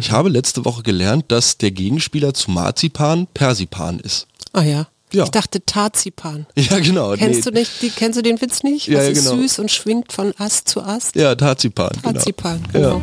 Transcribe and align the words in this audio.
Ich 0.00 0.10
habe 0.10 0.28
letzte 0.28 0.64
Woche 0.64 0.82
gelernt, 0.82 1.26
dass 1.28 1.58
der 1.58 1.70
Gegenspieler 1.70 2.34
zu 2.34 2.50
Marzipan 2.50 3.26
Persipan 3.32 4.00
ist. 4.00 4.26
Ah 4.52 4.62
ja. 4.62 4.86
Ja. 5.12 5.24
Ich 5.24 5.30
dachte 5.30 5.64
Tarzipan. 5.64 6.46
Ja, 6.56 6.80
genau. 6.80 7.12
Kennst 7.12 7.44
nee. 7.44 7.50
du 7.52 7.58
nicht, 7.58 7.70
die, 7.82 7.90
kennst 7.90 8.18
du 8.18 8.22
den 8.22 8.40
Witz 8.40 8.62
nicht? 8.64 8.88
Ja, 8.88 8.98
Was 8.98 9.04
ja, 9.04 9.10
ist 9.12 9.24
genau. 9.30 9.42
süß 9.42 9.58
und 9.60 9.70
schwingt 9.70 10.12
von 10.12 10.32
Ast 10.38 10.68
zu 10.68 10.82
Ast? 10.82 11.14
Ja, 11.14 11.34
Tarzipan. 11.36 11.90
Tarzipan, 12.02 12.60
Genau. 12.72 13.00
genau. 13.00 13.02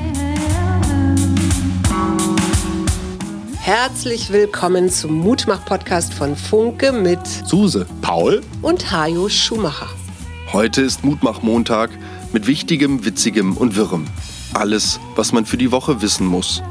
Herzlich 3.62 4.31
willkommen 4.31 4.89
zum 4.89 5.13
Mutmach-Podcast 5.19 6.13
von 6.13 6.35
Funke 6.35 6.92
mit 6.92 7.19
Genau. 7.23 7.47
Suse. 7.47 7.85
Paul? 8.01 8.42
und 8.62 8.92
Hajo 8.92 9.29
Schumacher. 9.29 9.87
Heute 10.51 10.81
ist 10.81 11.05
Mutmach-Montag 11.05 11.92
mit 12.33 12.47
Wichtigem, 12.47 13.05
Witzigem 13.05 13.55
und 13.55 13.78
Wirrem. 13.78 14.08
Alles, 14.53 14.99
was 15.15 15.31
man 15.31 15.46
für 15.46 15.58
die 15.58 15.71
Woche 15.71 16.02
wissen 16.02 16.27
muss. 16.27 16.62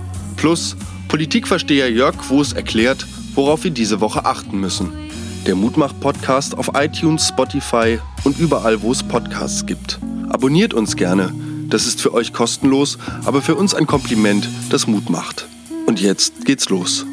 Plus 0.40 0.74
Politikversteher 1.08 1.92
Jörg 1.92 2.16
Quos 2.16 2.54
erklärt, 2.54 3.06
worauf 3.34 3.64
wir 3.64 3.70
diese 3.70 4.00
Woche 4.00 4.24
achten 4.24 4.58
müssen. 4.58 4.90
Der 5.46 5.54
Mutmach-Podcast 5.54 6.56
auf 6.56 6.70
iTunes, 6.72 7.28
Spotify 7.28 7.98
und 8.24 8.38
überall, 8.38 8.80
wo 8.80 8.90
es 8.90 9.02
Podcasts 9.02 9.66
gibt. 9.66 10.00
Abonniert 10.30 10.72
uns 10.72 10.96
gerne. 10.96 11.34
Das 11.68 11.86
ist 11.86 12.00
für 12.00 12.14
euch 12.14 12.32
kostenlos, 12.32 12.96
aber 13.26 13.42
für 13.42 13.54
uns 13.54 13.74
ein 13.74 13.86
Kompliment, 13.86 14.48
das 14.70 14.86
Mut 14.86 15.10
macht. 15.10 15.46
Und 15.84 16.00
jetzt 16.00 16.46
geht's 16.46 16.70
los. 16.70 17.04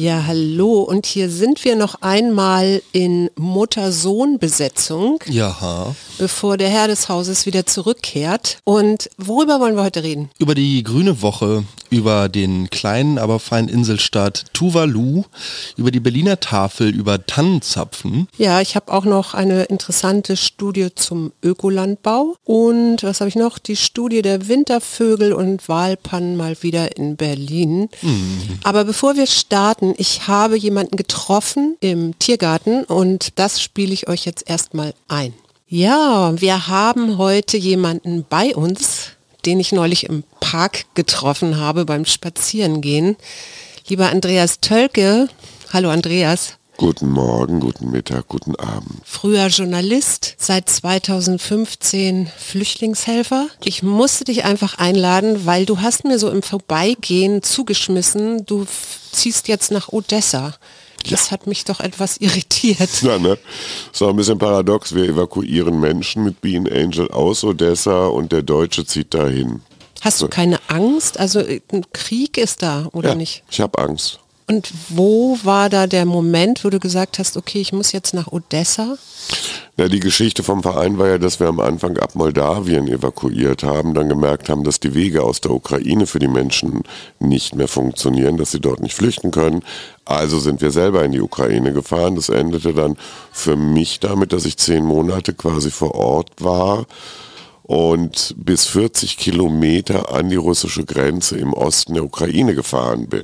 Ja, 0.00 0.24
hallo. 0.26 0.80
Und 0.80 1.04
hier 1.04 1.28
sind 1.28 1.62
wir 1.62 1.76
noch 1.76 1.96
einmal 2.00 2.80
in 2.92 3.28
Mutter-Sohn-Besetzung, 3.36 5.18
Ja. 5.26 5.94
bevor 6.16 6.56
der 6.56 6.70
Herr 6.70 6.88
des 6.88 7.10
Hauses 7.10 7.44
wieder 7.44 7.66
zurückkehrt. 7.66 8.60
Und 8.64 9.10
worüber 9.18 9.60
wollen 9.60 9.76
wir 9.76 9.82
heute 9.82 10.02
reden? 10.02 10.30
Über 10.38 10.54
die 10.54 10.82
grüne 10.84 11.20
Woche, 11.20 11.64
über 11.90 12.30
den 12.30 12.70
kleinen, 12.70 13.18
aber 13.18 13.38
feinen 13.40 13.68
Inselstaat 13.68 14.46
Tuvalu, 14.54 15.24
über 15.76 15.90
die 15.90 16.00
Berliner 16.00 16.40
Tafel, 16.40 16.88
über 16.94 17.26
Tannenzapfen. 17.26 18.26
Ja, 18.38 18.62
ich 18.62 18.76
habe 18.76 18.90
auch 18.94 19.04
noch 19.04 19.34
eine 19.34 19.64
interessante 19.64 20.38
Studie 20.38 20.94
zum 20.94 21.30
Ökolandbau. 21.42 22.36
Und 22.44 23.02
was 23.02 23.20
habe 23.20 23.28
ich 23.28 23.36
noch? 23.36 23.58
Die 23.58 23.76
Studie 23.76 24.22
der 24.22 24.48
Wintervögel 24.48 25.34
und 25.34 25.68
Walpannen 25.68 26.38
mal 26.38 26.56
wieder 26.62 26.96
in 26.96 27.16
Berlin. 27.16 27.90
Aber 28.64 28.84
bevor 28.84 29.16
wir 29.16 29.26
starten, 29.26 29.89
ich 29.98 30.28
habe 30.28 30.56
jemanden 30.56 30.96
getroffen 30.96 31.76
im 31.80 32.18
Tiergarten 32.18 32.84
und 32.84 33.38
das 33.38 33.60
spiele 33.62 33.92
ich 33.92 34.08
euch 34.08 34.24
jetzt 34.24 34.48
erstmal 34.48 34.94
ein. 35.08 35.34
Ja, 35.68 36.32
wir 36.40 36.66
haben 36.68 37.18
heute 37.18 37.56
jemanden 37.56 38.24
bei 38.28 38.54
uns, 38.54 39.12
den 39.46 39.60
ich 39.60 39.72
neulich 39.72 40.04
im 40.04 40.24
Park 40.40 40.84
getroffen 40.94 41.58
habe 41.58 41.84
beim 41.84 42.04
Spazierengehen. 42.04 43.16
Lieber 43.86 44.10
Andreas 44.10 44.60
Tölke. 44.60 45.28
Hallo 45.72 45.90
Andreas. 45.90 46.59
Guten 46.80 47.10
Morgen, 47.10 47.60
guten 47.60 47.90
Mittag, 47.90 48.28
guten 48.28 48.56
Abend. 48.56 49.02
früher 49.04 49.48
Journalist, 49.48 50.36
seit 50.38 50.70
2015 50.70 52.26
Flüchtlingshelfer. 52.38 53.48
Ich 53.62 53.82
musste 53.82 54.24
dich 54.24 54.44
einfach 54.44 54.78
einladen, 54.78 55.44
weil 55.44 55.66
du 55.66 55.82
hast 55.82 56.04
mir 56.04 56.18
so 56.18 56.30
im 56.30 56.42
Vorbeigehen 56.42 57.42
zugeschmissen, 57.42 58.46
du 58.46 58.66
ziehst 59.12 59.48
jetzt 59.48 59.70
nach 59.70 59.90
Odessa. 59.90 60.54
Das 61.10 61.30
hat 61.30 61.46
mich 61.46 61.66
doch 61.66 61.80
etwas 61.80 62.16
irritiert. 62.20 63.02
Ja, 63.02 63.18
ne? 63.18 63.36
Ist 63.92 64.00
auch 64.00 64.08
ein 64.08 64.16
bisschen 64.16 64.38
paradox. 64.38 64.94
Wir 64.94 65.04
evakuieren 65.04 65.80
Menschen 65.80 66.24
mit 66.24 66.40
Bean 66.40 66.66
Angel 66.66 67.10
aus 67.10 67.44
Odessa 67.44 68.06
und 68.06 68.32
der 68.32 68.40
Deutsche 68.40 68.86
zieht 68.86 69.12
dahin. 69.12 69.60
Hast 70.00 70.22
du 70.22 70.28
keine 70.28 70.58
Angst? 70.68 71.20
Also 71.20 71.40
äh, 71.40 71.60
ein 71.74 71.84
Krieg 71.92 72.38
ist 72.38 72.62
da, 72.62 72.88
oder 72.92 73.10
ja, 73.10 73.14
nicht? 73.16 73.42
Ich 73.50 73.60
habe 73.60 73.78
Angst. 73.78 74.18
Und 74.50 74.72
wo 74.88 75.38
war 75.44 75.68
da 75.68 75.86
der 75.86 76.04
Moment, 76.04 76.64
wo 76.64 76.70
du 76.70 76.80
gesagt 76.80 77.20
hast, 77.20 77.36
okay, 77.36 77.60
ich 77.60 77.72
muss 77.72 77.92
jetzt 77.92 78.14
nach 78.14 78.32
Odessa? 78.32 78.98
Ja, 79.76 79.86
die 79.86 80.00
Geschichte 80.00 80.42
vom 80.42 80.64
Verein 80.64 80.98
war 80.98 81.06
ja, 81.06 81.18
dass 81.18 81.38
wir 81.38 81.46
am 81.46 81.60
Anfang 81.60 81.96
ab 81.98 82.16
Moldawien 82.16 82.88
evakuiert 82.88 83.62
haben, 83.62 83.94
dann 83.94 84.08
gemerkt 84.08 84.48
haben, 84.48 84.64
dass 84.64 84.80
die 84.80 84.92
Wege 84.92 85.22
aus 85.22 85.40
der 85.40 85.52
Ukraine 85.52 86.04
für 86.08 86.18
die 86.18 86.26
Menschen 86.26 86.82
nicht 87.20 87.54
mehr 87.54 87.68
funktionieren, 87.68 88.38
dass 88.38 88.50
sie 88.50 88.58
dort 88.58 88.80
nicht 88.80 88.96
flüchten 88.96 89.30
können. 89.30 89.62
Also 90.04 90.40
sind 90.40 90.60
wir 90.62 90.72
selber 90.72 91.04
in 91.04 91.12
die 91.12 91.20
Ukraine 91.20 91.72
gefahren. 91.72 92.16
Das 92.16 92.28
endete 92.28 92.74
dann 92.74 92.96
für 93.30 93.54
mich 93.54 94.00
damit, 94.00 94.32
dass 94.32 94.46
ich 94.46 94.56
zehn 94.56 94.84
Monate 94.84 95.32
quasi 95.32 95.70
vor 95.70 95.94
Ort 95.94 96.30
war 96.40 96.86
und 97.62 98.34
bis 98.36 98.66
40 98.66 99.16
Kilometer 99.16 100.12
an 100.12 100.28
die 100.28 100.34
russische 100.34 100.84
Grenze 100.84 101.38
im 101.38 101.52
Osten 101.52 101.94
der 101.94 102.02
Ukraine 102.02 102.56
gefahren 102.56 103.06
bin. 103.06 103.22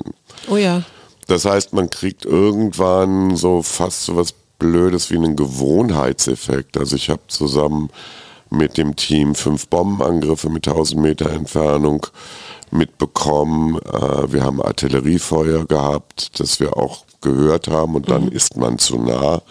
Oh 0.49 0.57
ja. 0.57 0.85
Das 1.27 1.45
heißt, 1.45 1.73
man 1.73 1.91
kriegt 1.91 2.25
irgendwann 2.25 3.37
so 3.37 3.63
fast 3.63 4.05
so 4.05 4.17
was 4.17 4.35
Blödes 4.59 5.11
wie 5.11 5.17
einen 5.17 5.37
Gewohnheitseffekt. 5.37 6.79
Also 6.79 6.97
ich 6.97 7.11
habe 7.11 7.23
zusammen 7.29 7.91
mit 8.49 8.79
dem 8.79 8.97
Team 8.97 9.35
fünf 9.35 9.69
Bombenangriffe 9.69 10.49
mit 10.49 10.67
1000 10.67 11.01
Meter 11.01 11.31
Entfernung 11.31 12.07
mitbekommen. 12.71 13.79
Äh, 13.79 14.33
wir 14.33 14.45
haben 14.45 14.63
Artilleriefeuer 14.63 15.67
gehabt, 15.67 16.41
das 16.41 16.61
wir 16.61 16.77
auch 16.77 17.05
gehört 17.21 17.69
haben 17.69 17.97
und 17.97 18.09
dann 18.09 18.29
ist 18.29 18.57
man 18.57 18.79
zu 18.79 18.99
nah. 18.99 19.43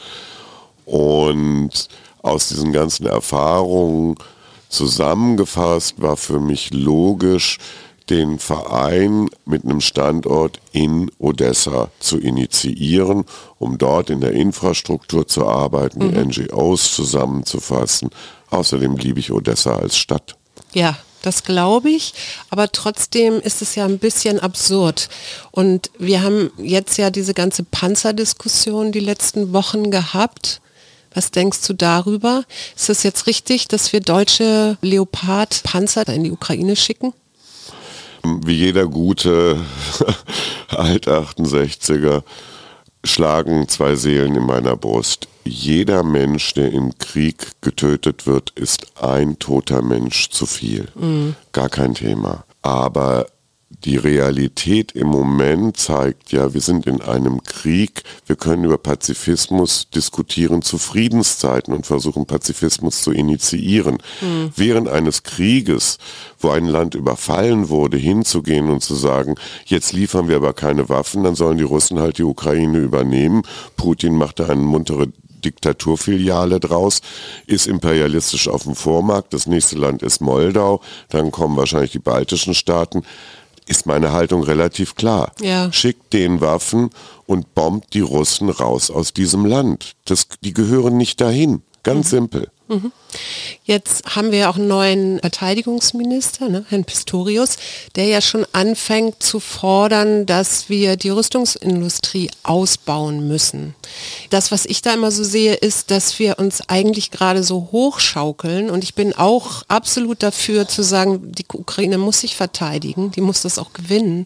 Und 0.86 1.90
aus 2.22 2.48
diesen 2.50 2.72
ganzen 2.72 3.06
Erfahrungen 3.06 4.16
zusammengefasst 4.70 6.02
war 6.02 6.18
für 6.18 6.40
mich 6.40 6.74
logisch, 6.74 7.60
den 8.10 8.40
Verein 8.40 9.30
mit 9.46 9.64
einem 9.64 9.82
Standort 9.82 10.60
in 10.72 11.12
Odessa 11.18 11.90
zu 12.00 12.18
initiieren, 12.18 13.26
um 13.58 13.78
dort 13.78 14.10
in 14.10 14.22
der 14.22 14.34
Infrastruktur 14.34 15.28
zu 15.28 15.48
arbeiten, 15.48 16.00
die 16.00 16.18
NGOs 16.18 16.94
zusammenzufassen. 16.96 18.10
Außerdem 18.50 18.98
liebe 18.98 19.20
ich 19.20 19.32
Odessa 19.32 19.76
als 19.76 19.98
Stadt. 19.98 20.36
Ja, 20.74 20.98
das 21.22 21.44
glaube 21.44 21.90
ich, 21.90 22.14
aber 22.52 22.72
trotzdem 22.72 23.40
ist 23.40 23.64
es 23.64 23.74
ja 23.74 23.86
ein 23.86 23.98
bisschen 23.98 24.40
absurd. 24.40 25.10
Und 25.50 25.90
wir 25.98 26.22
haben 26.22 26.52
jetzt 26.58 26.98
ja 26.98 27.10
diese 27.10 27.34
ganze 27.34 27.64
Panzerdiskussion 27.64 28.92
die 28.92 29.00
letzten 29.00 29.52
Wochen 29.52 29.90
gehabt. 29.90 30.62
Was 31.16 31.32
denkst 31.32 31.66
du 31.66 31.74
darüber? 31.74 32.44
Ist 32.76 32.90
es 32.90 33.02
jetzt 33.02 33.26
richtig, 33.26 33.68
dass 33.68 33.92
wir 33.92 34.02
deutsche 34.02 34.78
Leopard-Panzer 34.82 36.08
in 36.10 36.26
die 36.26 36.32
Ukraine 36.32 36.76
schicken? 36.76 37.14
Wie 38.46 38.56
jeder 38.56 38.88
gute 38.88 39.58
Alt-68er 40.70 42.24
schlagen 43.04 43.68
zwei 43.68 43.96
Seelen 43.96 44.36
in 44.36 44.46
meiner 44.46 44.76
Brust. 44.76 45.28
Jeder 45.44 46.04
Mensch, 46.04 46.54
der 46.56 46.72
im 46.72 46.98
Krieg 46.98 47.52
getötet 47.62 48.26
wird, 48.26 48.50
ist 48.52 49.02
ein 49.02 49.38
toter 49.38 49.82
Mensch 49.82 50.30
zu 50.30 50.46
viel. 50.46 50.88
Gar 51.52 51.70
kein 51.70 51.94
Thema. 51.94 52.46
Aber 52.64 53.28
die 53.70 53.98
Realität 53.98 54.92
im 54.94 55.08
Moment 55.08 55.78
zeigt 55.78 56.32
ja, 56.32 56.54
wir 56.54 56.62
sind 56.62 56.86
in 56.86 57.02
einem 57.02 57.44
Krieg, 57.44 58.04
wir 58.26 58.36
können 58.36 58.64
über 58.64 58.78
Pazifismus 58.78 59.90
diskutieren 59.90 60.62
zu 60.62 60.78
Friedenszeiten 60.78 61.74
und 61.74 61.86
versuchen 61.86 62.26
Pazifismus 62.26 63.02
zu 63.02 63.12
initiieren. 63.12 63.98
Während 64.56 64.88
eines 64.88 65.24
Krieges, 65.24 65.98
wo 66.40 66.50
ein 66.50 66.68
Land 66.68 66.96
überfallen 66.96 67.70
wurde, 67.70 67.98
hinzugehen 67.98 68.70
und 68.70 68.82
zu 68.82 68.96
sagen, 68.96 69.36
jetzt 69.66 69.94
liefern 69.94 70.28
wir 70.28 70.38
aber 70.38 70.54
keine 70.54 70.88
Waffen, 70.90 71.24
dann 71.24 71.36
sollen 71.36 71.58
die 71.58 71.64
Russen 71.64 72.00
halt 72.00 72.18
die 72.20 72.24
Ukraine 72.24 72.80
übernehmen. 72.80 73.42
Putin 73.78 74.16
macht 74.16 74.40
da 74.40 74.46
eine 74.48 74.62
muntere 74.62 75.08
Diktaturfiliale 75.44 76.60
draus, 76.60 77.02
ist 77.46 77.68
imperialistisch 77.68 78.48
auf 78.48 78.64
dem 78.64 78.76
Vormarkt, 78.76 79.34
das 79.34 79.46
nächste 79.46 79.78
Land 79.78 80.02
ist 80.02 80.22
Moldau, 80.22 80.82
dann 81.10 81.32
kommen 81.32 81.56
wahrscheinlich 81.56 81.92
die 81.92 82.00
baltischen 82.00 82.56
Staaten 82.56 83.04
ist 83.68 83.86
meine 83.86 84.12
Haltung 84.12 84.44
relativ 84.44 84.96
klar. 84.96 85.32
Ja. 85.42 85.72
Schickt 85.72 86.14
den 86.14 86.42
Waffen 86.42 86.90
und 87.26 87.56
bombt 87.56 87.94
die 87.94 88.02
Russen 88.02 88.50
raus 88.50 88.92
aus 88.92 89.14
diesem 89.14 89.46
Land. 89.46 89.96
Das, 90.06 90.28
die 90.42 90.54
gehören 90.54 90.98
nicht 90.98 91.22
dahin. 91.22 91.62
Ganz 91.84 92.10
simpel. 92.10 92.50
Jetzt 93.64 94.16
haben 94.16 94.32
wir 94.32 94.40
ja 94.40 94.50
auch 94.50 94.56
einen 94.58 94.68
neuen 94.68 95.20
Verteidigungsminister, 95.20 96.50
ne, 96.50 96.66
Herrn 96.70 96.84
Pistorius, 96.84 97.58
der 97.96 98.06
ja 98.06 98.22
schon 98.22 98.46
anfängt 98.54 99.22
zu 99.22 99.40
fordern, 99.40 100.26
dass 100.26 100.68
wir 100.70 100.96
die 100.98 101.10
Rüstungsindustrie 101.10 102.32
ausbauen 102.44 103.28
müssen. 103.28 103.76
Das, 104.32 104.52
was 104.52 104.66
ich 104.66 104.82
da 104.82 104.94
immer 104.94 105.12
so 105.12 105.24
sehe, 105.24 105.54
ist, 105.54 105.92
dass 105.92 106.18
wir 106.20 106.40
uns 106.40 106.68
eigentlich 106.68 107.12
gerade 107.12 107.44
so 107.44 107.70
hochschaukeln 107.72 108.70
und 108.70 108.84
ich 108.84 108.96
bin 108.96 109.14
auch 109.14 109.64
absolut 109.68 110.24
dafür 110.24 110.68
zu 110.68 110.84
sagen, 110.84 111.32
die 111.32 111.46
Ukraine 111.54 111.98
muss 111.98 112.22
sich 112.22 112.36
verteidigen, 112.36 113.12
die 113.12 113.22
muss 113.22 113.42
das 113.42 113.60
auch 113.60 113.74
gewinnen. 113.74 114.26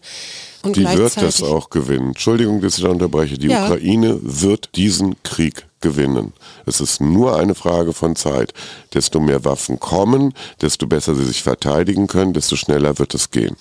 Und 0.61 0.75
Die 0.75 0.85
wird 0.85 1.15
das 1.15 1.41
auch 1.41 1.69
gewinnen. 1.69 2.09
Entschuldigung, 2.09 2.59
dass 2.61 2.77
ich 2.77 2.83
da 2.83 2.89
unterbreche. 2.89 3.37
Die 3.37 3.47
Ja. 3.47 3.65
Ukraine 3.65 4.19
wird 4.21 4.75
diesen 4.75 5.15
Krieg 5.23 5.68
gewinnen. 5.81 6.33
Es 6.65 6.81
ist 6.81 7.01
nur 7.01 7.37
eine 7.37 7.55
Frage 7.55 7.93
von 7.93 8.15
Zeit. 8.15 8.53
Desto 8.93 9.19
mehr 9.19 9.45
Waffen 9.45 9.79
kommen, 9.79 10.33
desto 10.61 10.87
besser 10.87 11.15
sie 11.15 11.25
sich 11.25 11.43
verteidigen 11.43 12.07
können, 12.07 12.33
desto 12.33 12.55
schneller 12.55 12.97
wird 12.99 13.13
es 13.13 13.31
gehen. 13.31 13.55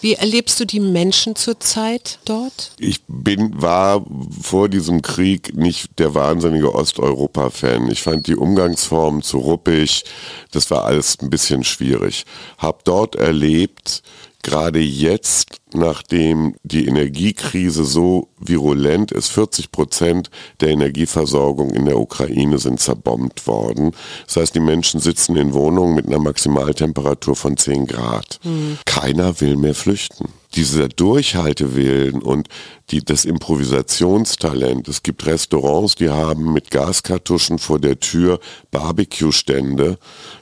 Wie 0.00 0.14
erlebst 0.14 0.60
du 0.60 0.66
die 0.66 0.80
Menschen 0.80 1.36
zurzeit 1.36 2.18
dort? 2.24 2.72
Ich 2.78 3.00
bin, 3.08 3.60
war 3.60 4.04
vor 4.40 4.68
diesem 4.68 5.02
Krieg 5.02 5.56
nicht 5.56 5.98
der 5.98 6.14
wahnsinnige 6.14 6.74
Osteuropa-Fan. 6.74 7.90
Ich 7.90 8.02
fand 8.02 8.26
die 8.26 8.36
Umgangsformen 8.36 9.22
zu 9.22 9.38
ruppig. 9.38 10.04
Das 10.52 10.70
war 10.70 10.84
alles 10.84 11.18
ein 11.20 11.30
bisschen 11.30 11.64
schwierig. 11.64 12.24
Hab 12.58 12.84
dort 12.84 13.16
erlebt, 13.16 14.02
gerade 14.44 14.78
jetzt, 14.78 15.60
nachdem 15.72 16.54
die 16.62 16.86
Energiekrise 16.86 17.84
so 17.84 18.28
virulent 18.38 19.10
ist, 19.10 19.28
40 19.30 19.72
Prozent 19.72 20.30
der 20.60 20.68
Energieversorgung 20.68 21.70
in 21.70 21.86
der 21.86 21.98
Ukraine 21.98 22.58
sind 22.58 22.78
zerbombt 22.78 23.48
worden. 23.48 23.90
Das 24.26 24.36
heißt, 24.36 24.54
die 24.54 24.60
Menschen 24.60 25.00
sitzen 25.00 25.34
in 25.34 25.52
Wohnungen 25.52 25.96
mit 25.96 26.06
einer 26.06 26.20
Maximaltemperatur 26.20 27.34
von 27.34 27.56
10 27.56 27.86
Grad. 27.86 28.38
Mhm. 28.44 28.78
Keiner 28.84 29.40
will 29.40 29.56
mehr 29.56 29.74
flüchten 29.74 30.28
dieser 30.56 30.88
Durchhaltewillen 30.88 32.22
und 32.22 32.48
die, 32.90 33.04
das 33.04 33.24
Improvisationstalent. 33.24 34.88
Es 34.88 35.02
gibt 35.02 35.26
Restaurants, 35.26 35.94
die 35.94 36.10
haben 36.10 36.52
mit 36.52 36.70
Gaskartuschen 36.70 37.58
vor 37.58 37.78
der 37.78 38.00
Tür 38.00 38.40
Barbecue-Stände. 38.70 39.98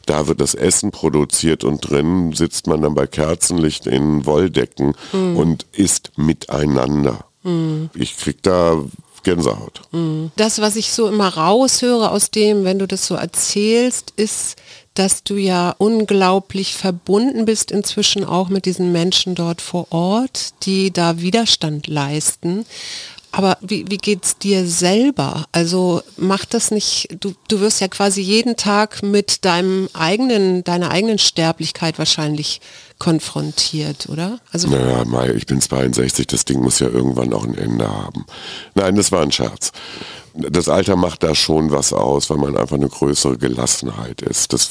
Da 0.07 0.27
wird 0.27 0.41
das 0.41 0.55
Essen 0.55 0.91
produziert 0.91 1.65
und 1.65 1.89
drin 1.89 2.33
sitzt 2.33 2.67
man 2.67 2.83
dann 2.83 2.95
bei 2.95 3.07
Kerzenlicht 3.07 3.87
in 3.87 4.27
Wolldecken 4.27 4.95
mhm. 5.13 5.37
und 5.37 5.67
isst 5.73 6.13
miteinander. 6.17 7.25
Mhm. 7.43 7.91
Ich 7.95 8.17
krieg 8.17 8.43
da 8.43 8.83
Gänsehaut. 9.23 9.83
Mhm. 9.93 10.33
Das, 10.37 10.61
was 10.61 10.77
ich 10.77 10.93
so 10.93 11.09
immer 11.09 11.29
raushöre 11.29 12.11
aus 12.11 12.31
dem, 12.31 12.65
wenn 12.65 12.79
du 12.79 12.87
das 12.87 13.07
so 13.07 13.15
erzählst, 13.15 14.13
ist, 14.17 14.57
dass 14.95 15.25
du 15.25 15.37
ja 15.37 15.75
unglaublich 15.79 16.75
verbunden 16.75 17.45
bist 17.45 17.71
inzwischen 17.71 18.25
auch 18.25 18.49
mit 18.49 18.67
diesen 18.67 18.93
Menschen 18.93 19.35
dort 19.35 19.61
vor 19.61 19.87
Ort, 19.91 20.55
die 20.65 20.93
da 20.93 21.21
Widerstand 21.21 21.87
leisten. 21.87 22.67
Aber 23.35 23.57
wie, 23.63 23.87
wie 23.89 24.19
es 24.23 24.37
dir 24.37 24.67
selber? 24.67 25.47
Also 25.53 26.03
macht 26.19 26.53
das 26.53 26.71
nicht, 26.71 27.09
du, 27.19 27.33
du 27.49 27.61
wirst 27.61 27.81
ja 27.81 27.89
quasi 27.89 28.21
jeden 28.21 28.57
Tag 28.57 29.03
mit 29.03 29.47
deinem 29.47 29.89
eigenen, 29.95 30.63
deiner 30.65 30.91
eigenen 30.91 31.19
Sterblichkeit 31.19 31.99
wahrscheinlich 31.99 32.61
konfrontiert, 32.99 34.11
oder? 34.11 34.39
Also 34.53 34.69
naja, 34.69 35.05
Mai, 35.07 35.31
ich 35.31 35.47
bin 35.47 35.63
62, 35.63 36.27
das 36.27 36.45
Ding 36.45 36.61
muss 36.61 36.79
ja 36.79 36.89
irgendwann 36.89 37.33
auch 37.33 37.45
ein 37.45 37.57
Ende 37.57 37.89
haben. 37.89 38.27
Nein, 38.75 38.97
das 38.97 39.11
war 39.11 39.23
ein 39.23 39.33
Scherz. 39.33 39.73
Das 40.35 40.69
Alter 40.69 40.97
macht 40.97 41.23
da 41.23 41.35
schon 41.35 41.71
was 41.71 41.95
aus, 41.95 42.29
weil 42.29 42.37
man 42.37 42.57
einfach 42.57 42.77
eine 42.77 42.89
größere 42.89 43.39
Gelassenheit 43.39 44.21
ist. 44.21 44.53
Das 44.53 44.71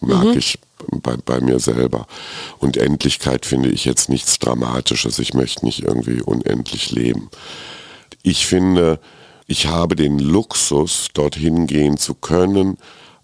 mag 0.00 0.24
mhm. 0.24 0.38
ich 0.38 0.58
bei, 1.02 1.16
bei, 1.16 1.40
mir 1.40 1.58
selber. 1.58 2.06
Und 2.58 2.76
Endlichkeit 2.76 3.46
finde 3.46 3.68
ich 3.70 3.84
jetzt 3.84 4.08
nichts 4.08 4.38
Dramatisches. 4.38 5.18
Ich 5.18 5.34
möchte 5.34 5.64
nicht 5.64 5.82
irgendwie 5.82 6.22
unendlich 6.22 6.90
leben. 6.90 7.30
Ich 8.22 8.46
finde, 8.46 9.00
ich 9.46 9.66
habe 9.66 9.96
den 9.96 10.18
Luxus, 10.18 11.08
dorthin 11.14 11.66
gehen 11.66 11.96
zu 11.96 12.14
können, 12.14 12.78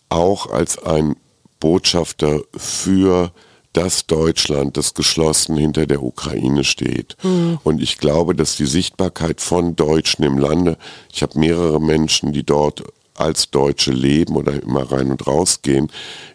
auch 0.09 0.51
als 0.51 0.79
ein 0.79 1.17
Botschafter 1.61 2.43
für 2.57 3.33
das 3.75 4.07
Deutschland, 4.07 4.77
das 4.77 4.95
geschlossen 4.95 5.57
hinter 5.57 5.87
der 5.87 6.03
Ukraine 6.03 6.65
steht. 6.65 7.17
Mhm. 7.23 7.59
Und 7.65 7.83
ich 7.83 7.99
glaube, 7.99 8.35
dass 8.35 8.57
die 8.57 8.67
Sichtbarkeit 8.67 9.41
von 9.41 9.77
Deutschen 9.77 10.25
im 10.25 10.39
Lande, 10.39 10.79
ich 11.13 11.23
habe 11.23 11.39
mehrere 11.39 11.81
Menschen, 11.81 12.33
die 12.33 12.45
dort 12.45 12.85
als 13.15 13.51
Deutsche 13.51 13.93
leben 13.93 14.35
oder 14.37 14.61
immer 14.63 14.91
rein 14.91 15.11
und 15.11 15.27
raus 15.27 15.61
gehen, 15.63 15.91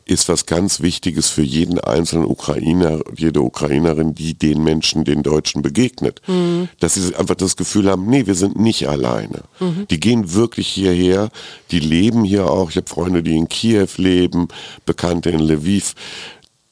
ist 0.05 0.27
was 0.29 0.45
ganz 0.45 0.79
Wichtiges 0.79 1.29
für 1.29 1.41
jeden 1.41 1.79
einzelnen 1.79 2.25
Ukrainer, 2.25 2.99
jede 3.15 3.41
Ukrainerin, 3.41 4.15
die 4.15 4.33
den 4.33 4.63
Menschen, 4.63 5.03
den 5.03 5.21
Deutschen 5.21 5.61
begegnet. 5.61 6.21
Mhm. 6.27 6.69
Dass 6.79 6.95
sie 6.95 7.15
einfach 7.15 7.35
das 7.35 7.57
Gefühl 7.57 7.89
haben, 7.89 8.07
nee, 8.07 8.25
wir 8.25 8.35
sind 8.35 8.57
nicht 8.59 8.87
alleine. 8.87 9.43
Mhm. 9.59 9.87
Die 9.89 9.99
gehen 9.99 10.33
wirklich 10.33 10.67
hierher, 10.67 11.29
die 11.71 11.79
leben 11.79 12.23
hier 12.23 12.49
auch. 12.49 12.69
Ich 12.71 12.77
habe 12.77 12.87
Freunde, 12.87 13.21
die 13.21 13.37
in 13.37 13.49
Kiew 13.49 13.87
leben, 13.97 14.47
Bekannte 14.85 15.29
in 15.29 15.39
Lviv. 15.39 15.95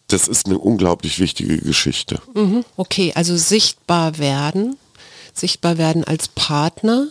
Das 0.07 0.27
ist 0.27 0.47
eine 0.47 0.57
unglaublich 0.57 1.19
wichtige 1.19 1.57
Geschichte. 1.57 2.19
Mhm. 2.33 2.63
Okay, 2.77 3.11
also 3.13 3.35
sichtbar 3.35 4.17
werden, 4.17 4.77
sichtbar 5.33 5.77
werden 5.77 6.05
als 6.05 6.29
Partner 6.29 7.09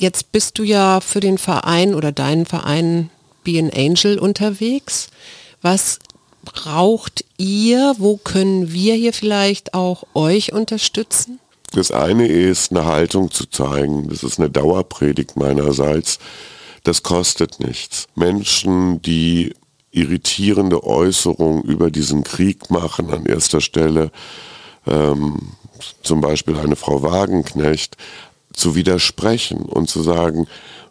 Jetzt 0.00 0.32
bist 0.32 0.58
du 0.58 0.62
ja 0.62 1.00
für 1.00 1.20
den 1.20 1.36
Verein 1.36 1.94
oder 1.94 2.10
deinen 2.10 2.46
Verein 2.46 3.10
Be 3.44 3.58
an 3.58 3.68
Angel 3.68 4.18
unterwegs. 4.18 5.10
Was 5.60 5.98
braucht 6.42 7.22
ihr? 7.36 7.94
Wo 7.98 8.16
können 8.16 8.72
wir 8.72 8.94
hier 8.94 9.12
vielleicht 9.12 9.74
auch 9.74 10.04
euch 10.14 10.54
unterstützen? 10.54 11.38
Das 11.72 11.90
eine 11.90 12.26
ist, 12.26 12.70
eine 12.70 12.86
Haltung 12.86 13.30
zu 13.30 13.44
zeigen. 13.44 14.08
Das 14.08 14.22
ist 14.22 14.38
eine 14.38 14.48
Dauerpredigt 14.48 15.36
meinerseits. 15.36 16.18
Das 16.82 17.02
kostet 17.02 17.60
nichts. 17.60 18.06
Menschen, 18.14 19.02
die 19.02 19.54
irritierende 19.90 20.82
Äußerungen 20.82 21.62
über 21.64 21.90
diesen 21.90 22.24
Krieg 22.24 22.70
machen, 22.70 23.10
an 23.10 23.26
erster 23.26 23.60
Stelle 23.60 24.10
ähm, 24.86 25.56
zum 26.02 26.22
Beispiel 26.22 26.56
eine 26.56 26.76
Frau 26.76 27.02
Wagenknecht, 27.02 27.98
zu 28.52 28.74
widersprechen 28.74 29.62
und 29.62 29.88
zu 29.88 30.02
sagen, 30.02 30.46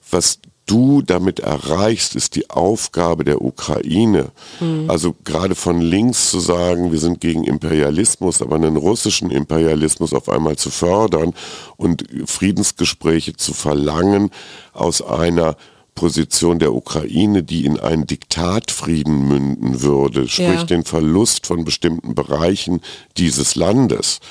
was 0.09 0.39
du 0.69 1.01
damit 1.01 1.39
erreichst, 1.39 2.15
ist 2.15 2.35
die 2.35 2.49
Aufgabe 2.49 3.23
der 3.23 3.41
Ukraine. 3.41 4.31
Mhm. 4.59 4.89
Also 4.89 5.15
gerade 5.23 5.55
von 5.55 5.81
links 5.81 6.29
zu 6.29 6.39
sagen, 6.39 6.91
wir 6.91 6.99
sind 6.99 7.21
gegen 7.21 7.43
Imperialismus, 7.43 8.41
aber 8.41 8.55
einen 8.55 8.77
russischen 8.77 9.31
Imperialismus 9.31 10.13
auf 10.13 10.29
einmal 10.29 10.57
zu 10.57 10.69
fördern 10.69 11.33
und 11.75 12.05
Friedensgespräche 12.25 13.35
zu 13.35 13.53
verlangen 13.53 14.29
aus 14.73 15.01
einer 15.01 15.55
Position 15.99 16.59
der 16.59 16.73
Ukraine, 16.73 17.43
die 17.43 17.65
in 17.65 17.77
einen 17.77 18.07
Diktatfrieden 18.07 19.27
münden 19.27 19.81
würde, 19.81 20.29
sprich 20.29 20.47
ja. 20.47 20.63
den 20.63 20.85
Verlust 20.85 21.45
von 21.45 21.65
bestimmten 21.65 22.15
Bereichen 22.15 22.79
dieses 23.17 23.55
Landes. 23.55 24.21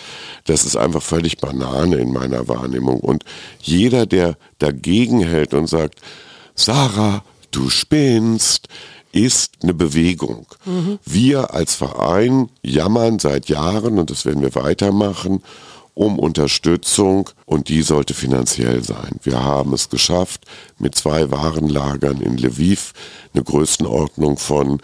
Das 0.46 0.64
ist 0.64 0.78
einfach 0.78 1.02
völlig 1.02 1.36
Banane 1.36 1.96
in 1.96 2.10
meiner 2.10 2.48
Wahrnehmung. 2.48 3.00
Und 3.00 3.22
jeder, 3.60 4.06
der 4.06 4.38
dagegen 4.58 5.20
hält 5.20 5.52
und 5.52 5.66
sagt, 5.66 6.00
Sarah, 6.54 7.22
du 7.50 7.68
spinnst, 7.68 8.68
ist 9.12 9.56
eine 9.62 9.74
Bewegung. 9.74 10.46
Mhm. 10.64 10.98
Wir 11.04 11.52
als 11.52 11.74
Verein 11.74 12.48
jammern 12.62 13.18
seit 13.18 13.50
Jahren, 13.50 13.98
und 13.98 14.08
das 14.08 14.24
werden 14.24 14.40
wir 14.40 14.54
weitermachen, 14.54 15.42
um 15.98 16.20
Unterstützung 16.20 17.28
und 17.44 17.68
die 17.68 17.82
sollte 17.82 18.14
finanziell 18.14 18.84
sein. 18.84 19.18
Wir 19.24 19.42
haben 19.42 19.72
es 19.72 19.90
geschafft, 19.90 20.44
mit 20.78 20.94
zwei 20.94 21.32
Warenlagern 21.32 22.20
in 22.20 22.38
Lviv 22.38 22.92
eine 23.34 23.42
Größenordnung 23.42 24.38
von 24.38 24.80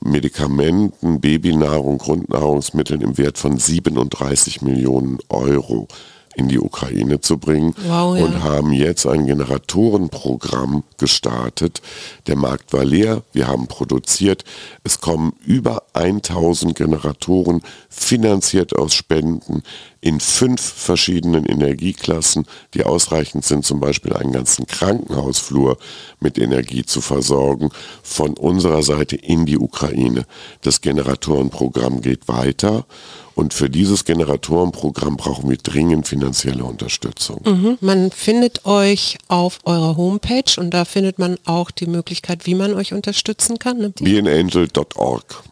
Medikamenten, 0.00 1.22
Babynahrung, 1.22 1.96
Grundnahrungsmitteln 1.96 3.00
im 3.00 3.16
Wert 3.16 3.38
von 3.38 3.56
37 3.56 4.60
Millionen 4.60 5.18
Euro 5.30 5.88
in 6.34 6.48
die 6.48 6.60
Ukraine 6.60 7.20
zu 7.20 7.38
bringen 7.38 7.74
wow, 7.86 8.16
ja. 8.16 8.24
und 8.24 8.42
haben 8.42 8.72
jetzt 8.72 9.06
ein 9.06 9.26
Generatorenprogramm 9.26 10.84
gestartet. 10.98 11.80
Der 12.26 12.36
Markt 12.36 12.74
war 12.74 12.84
leer, 12.84 13.22
wir 13.32 13.48
haben 13.48 13.66
produziert. 13.66 14.44
Es 14.84 15.00
kommen 15.00 15.32
über 15.44 15.84
1000 15.94 16.74
Generatoren 16.74 17.62
finanziert 17.88 18.76
aus 18.76 18.94
Spenden 18.94 19.62
in 20.00 20.18
fünf 20.20 20.60
verschiedenen 20.60 21.44
Energieklassen, 21.44 22.46
die 22.74 22.84
ausreichend 22.84 23.44
sind, 23.44 23.64
zum 23.64 23.80
Beispiel 23.80 24.14
einen 24.14 24.32
ganzen 24.32 24.66
Krankenhausflur 24.66 25.76
mit 26.20 26.38
Energie 26.38 26.84
zu 26.84 27.00
versorgen, 27.00 27.70
von 28.02 28.34
unserer 28.34 28.82
Seite 28.82 29.16
in 29.16 29.44
die 29.44 29.58
Ukraine. 29.58 30.24
Das 30.62 30.80
Generatorenprogramm 30.80 32.00
geht 32.00 32.28
weiter 32.28 32.86
und 33.34 33.54
für 33.54 33.70
dieses 33.70 34.04
Generatorenprogramm 34.04 35.16
brauchen 35.16 35.48
wir 35.48 35.56
dringend 35.56 36.06
finanzielle 36.06 36.64
Unterstützung. 36.64 37.40
Mhm. 37.46 37.78
Man 37.80 38.10
findet 38.10 38.66
euch 38.66 39.16
auf 39.28 39.60
eurer 39.64 39.96
Homepage 39.96 40.58
und 40.58 40.72
da 40.72 40.84
findet 40.84 41.18
man 41.18 41.38
auch 41.46 41.70
die 41.70 41.86
Möglichkeit, 41.86 42.44
wie 42.44 42.54
man 42.54 42.74
euch 42.74 42.92
unterstützen 42.92 43.58
kann. 43.58 43.78
Ne? 43.78 43.90
Beanangel.org. 43.98 44.96
.org, 44.96 45.42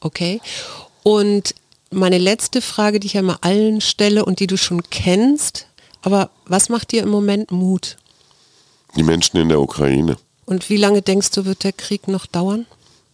okay. 0.00 0.40
Und 1.02 1.54
meine 1.90 2.18
letzte 2.18 2.60
Frage, 2.60 3.00
die 3.00 3.06
ich 3.06 3.14
ja 3.14 3.22
mal 3.22 3.38
allen 3.40 3.80
stelle 3.80 4.24
und 4.24 4.40
die 4.40 4.46
du 4.46 4.56
schon 4.56 4.82
kennst, 4.90 5.66
aber 6.02 6.30
was 6.46 6.68
macht 6.68 6.92
dir 6.92 7.02
im 7.02 7.10
Moment 7.10 7.50
Mut? 7.50 7.96
Die 8.96 9.02
Menschen 9.02 9.38
in 9.38 9.48
der 9.48 9.60
Ukraine. 9.60 10.16
Und 10.44 10.68
wie 10.68 10.76
lange 10.76 11.02
denkst 11.02 11.30
du, 11.30 11.44
wird 11.44 11.64
der 11.64 11.72
Krieg 11.72 12.08
noch 12.08 12.26
dauern? 12.26 12.66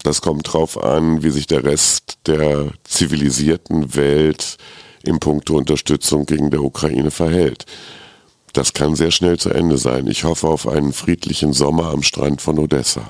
Das 0.02 0.23
kommt 0.23 0.52
drauf 0.52 0.83
an, 0.83 1.23
wie 1.23 1.31
sich 1.31 1.47
der 1.47 1.64
Rest 1.64 2.19
der 2.26 2.73
zivilisierten 2.85 3.95
Welt 3.95 4.57
im 5.02 5.21
Punkto 5.21 5.57
Unterstützung 5.57 6.25
gegen 6.25 6.50
der 6.50 6.62
Ukraine 6.62 7.11
verhält. 7.11 7.67
Das 8.52 8.73
kann 8.73 8.97
sehr 8.97 9.11
schnell 9.11 9.38
zu 9.38 9.50
Ende 9.50 9.78
sein. 9.78 10.07
Ich 10.07 10.25
hoffe 10.25 10.49
auf 10.49 10.67
einen 10.67 10.93
friedlichen 10.93 11.52
Sommer 11.52 11.90
am 11.90 12.02
Strand 12.02 12.40
von 12.40 12.59
Odessa. 12.59 13.02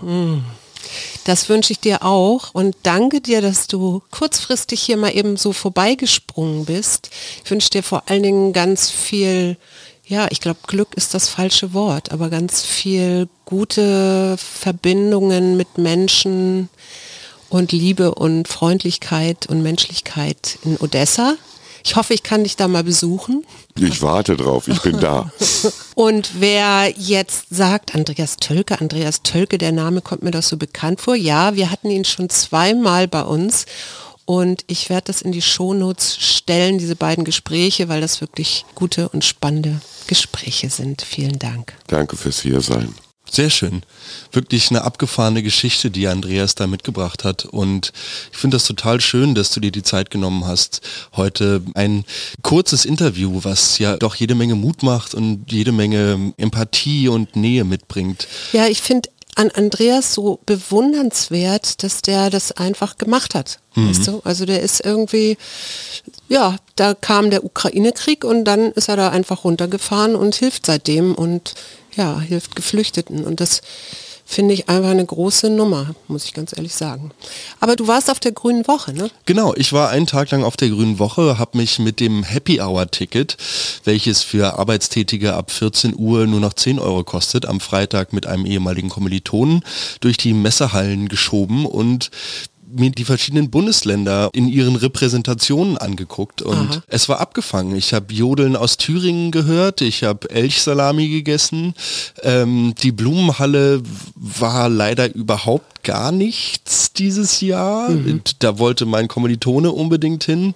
Das 1.24 1.48
wünsche 1.48 1.72
ich 1.72 1.80
dir 1.80 2.04
auch 2.04 2.54
und 2.54 2.76
danke 2.82 3.20
dir, 3.20 3.40
dass 3.40 3.66
du 3.66 4.02
kurzfristig 4.10 4.80
hier 4.80 4.96
mal 4.96 5.14
eben 5.14 5.36
so 5.36 5.52
vorbeigesprungen 5.52 6.64
bist. 6.64 7.10
Ich 7.44 7.50
wünsche 7.50 7.70
dir 7.70 7.82
vor 7.82 8.04
allen 8.06 8.22
Dingen 8.22 8.52
ganz 8.52 8.90
viel, 8.90 9.56
ja, 10.06 10.28
ich 10.30 10.40
glaube, 10.40 10.60
Glück 10.66 10.94
ist 10.94 11.14
das 11.14 11.28
falsche 11.28 11.74
Wort, 11.74 12.12
aber 12.12 12.30
ganz 12.30 12.62
viel 12.62 13.28
gute 13.44 14.36
Verbindungen 14.38 15.56
mit 15.56 15.78
Menschen 15.78 16.68
und 17.50 17.72
Liebe 17.72 18.14
und 18.14 18.48
Freundlichkeit 18.48 19.46
und 19.46 19.62
Menschlichkeit 19.62 20.58
in 20.64 20.76
Odessa. 20.78 21.36
Ich 21.84 21.96
hoffe, 21.96 22.14
ich 22.14 22.22
kann 22.22 22.44
dich 22.44 22.56
da 22.56 22.68
mal 22.68 22.84
besuchen. 22.84 23.44
Ich 23.76 24.02
warte 24.02 24.36
drauf, 24.36 24.68
ich 24.68 24.80
bin 24.82 24.98
da. 25.00 25.32
Und 25.94 26.40
wer 26.40 26.92
jetzt 26.96 27.46
sagt, 27.50 27.94
Andreas 27.94 28.36
Tölke, 28.36 28.80
Andreas 28.80 29.22
Tölke, 29.22 29.58
der 29.58 29.72
Name 29.72 30.00
kommt 30.00 30.22
mir 30.22 30.30
doch 30.30 30.42
so 30.42 30.56
bekannt 30.56 31.00
vor. 31.00 31.14
Ja, 31.14 31.54
wir 31.54 31.70
hatten 31.70 31.90
ihn 31.90 32.04
schon 32.04 32.28
zweimal 32.30 33.08
bei 33.08 33.22
uns 33.22 33.66
und 34.28 34.64
ich 34.66 34.90
werde 34.90 35.04
das 35.06 35.22
in 35.22 35.32
die 35.32 35.40
Shownotes 35.40 36.18
stellen, 36.18 36.76
diese 36.76 36.96
beiden 36.96 37.24
Gespräche, 37.24 37.88
weil 37.88 38.02
das 38.02 38.20
wirklich 38.20 38.66
gute 38.74 39.08
und 39.08 39.24
spannende 39.24 39.80
Gespräche 40.06 40.68
sind. 40.68 41.00
Vielen 41.00 41.38
Dank. 41.38 41.72
Danke 41.86 42.16
fürs 42.16 42.42
Hiersein. 42.42 42.94
Sehr 43.30 43.50
schön. 43.50 43.82
Wirklich 44.32 44.70
eine 44.70 44.82
abgefahrene 44.82 45.42
Geschichte, 45.42 45.90
die 45.90 46.08
Andreas 46.08 46.54
da 46.54 46.66
mitgebracht 46.66 47.24
hat. 47.24 47.44
Und 47.44 47.92
ich 48.32 48.38
finde 48.38 48.56
das 48.56 48.64
total 48.64 49.00
schön, 49.00 49.34
dass 49.34 49.50
du 49.50 49.60
dir 49.60 49.70
die 49.70 49.82
Zeit 49.82 50.10
genommen 50.10 50.46
hast, 50.46 50.80
heute 51.16 51.62
ein 51.74 52.04
kurzes 52.42 52.84
Interview, 52.84 53.40
was 53.42 53.78
ja 53.78 53.96
doch 53.96 54.14
jede 54.14 54.34
Menge 54.34 54.54
Mut 54.54 54.82
macht 54.82 55.14
und 55.14 55.50
jede 55.50 55.72
Menge 55.72 56.32
Empathie 56.36 57.08
und 57.08 57.36
Nähe 57.36 57.64
mitbringt. 57.64 58.26
Ja, 58.52 58.66
ich 58.66 58.80
finde 58.80 59.10
an 59.38 59.52
Andreas 59.52 60.14
so 60.14 60.40
bewundernswert, 60.46 61.84
dass 61.84 62.02
der 62.02 62.28
das 62.28 62.50
einfach 62.52 62.98
gemacht 62.98 63.36
hat. 63.36 63.60
Mhm. 63.76 63.88
Weißt 63.88 64.08
du? 64.08 64.20
Also 64.24 64.46
der 64.46 64.62
ist 64.62 64.84
irgendwie, 64.84 65.36
ja, 66.28 66.56
da 66.74 66.94
kam 66.94 67.30
der 67.30 67.44
Ukraine-Krieg 67.44 68.24
und 68.24 68.44
dann 68.44 68.72
ist 68.72 68.88
er 68.88 68.96
da 68.96 69.10
einfach 69.10 69.44
runtergefahren 69.44 70.16
und 70.16 70.34
hilft 70.34 70.66
seitdem 70.66 71.14
und 71.14 71.54
ja, 71.98 72.18
hilft 72.20 72.56
Geflüchteten. 72.56 73.24
Und 73.24 73.40
das 73.40 73.60
finde 74.24 74.52
ich 74.52 74.68
einfach 74.68 74.90
eine 74.90 75.04
große 75.04 75.48
Nummer, 75.48 75.94
muss 76.06 76.26
ich 76.26 76.34
ganz 76.34 76.54
ehrlich 76.54 76.74
sagen. 76.74 77.12
Aber 77.60 77.76
du 77.76 77.88
warst 77.88 78.10
auf 78.10 78.20
der 78.20 78.32
Grünen 78.32 78.68
Woche, 78.68 78.92
ne? 78.92 79.10
Genau, 79.24 79.54
ich 79.56 79.72
war 79.72 79.88
einen 79.88 80.06
Tag 80.06 80.30
lang 80.30 80.44
auf 80.44 80.56
der 80.56 80.68
Grünen 80.68 80.98
Woche, 80.98 81.38
habe 81.38 81.56
mich 81.56 81.78
mit 81.78 81.98
dem 81.98 82.24
Happy 82.24 82.60
Hour 82.60 82.90
Ticket, 82.90 83.38
welches 83.84 84.22
für 84.22 84.58
Arbeitstätige 84.58 85.32
ab 85.32 85.50
14 85.50 85.94
Uhr 85.96 86.26
nur 86.26 86.40
noch 86.40 86.52
10 86.52 86.78
Euro 86.78 87.04
kostet, 87.04 87.46
am 87.46 87.58
Freitag 87.58 88.12
mit 88.12 88.26
einem 88.26 88.44
ehemaligen 88.44 88.90
Kommilitonen 88.90 89.64
durch 90.00 90.18
die 90.18 90.34
Messehallen 90.34 91.08
geschoben 91.08 91.64
und 91.64 92.10
mir 92.70 92.90
die 92.90 93.04
verschiedenen 93.04 93.50
Bundesländer 93.50 94.30
in 94.32 94.48
ihren 94.48 94.76
Repräsentationen 94.76 95.78
angeguckt 95.78 96.42
und 96.42 96.70
Aha. 96.70 96.82
es 96.86 97.08
war 97.08 97.20
abgefangen. 97.20 97.76
Ich 97.76 97.94
habe 97.94 98.12
Jodeln 98.12 98.56
aus 98.56 98.76
Thüringen 98.76 99.30
gehört, 99.30 99.80
ich 99.80 100.04
habe 100.04 100.30
Elchsalami 100.30 101.08
gegessen. 101.08 101.74
Ähm, 102.22 102.74
die 102.82 102.92
Blumenhalle 102.92 103.82
war 104.14 104.68
leider 104.68 105.14
überhaupt 105.14 105.77
gar 105.82 106.12
nichts 106.12 106.92
dieses 106.92 107.40
Jahr. 107.40 107.90
Mhm. 107.90 108.22
Da 108.38 108.58
wollte 108.58 108.86
mein 108.86 109.08
Kommilitone 109.08 109.72
unbedingt 109.72 110.24
hin. 110.24 110.54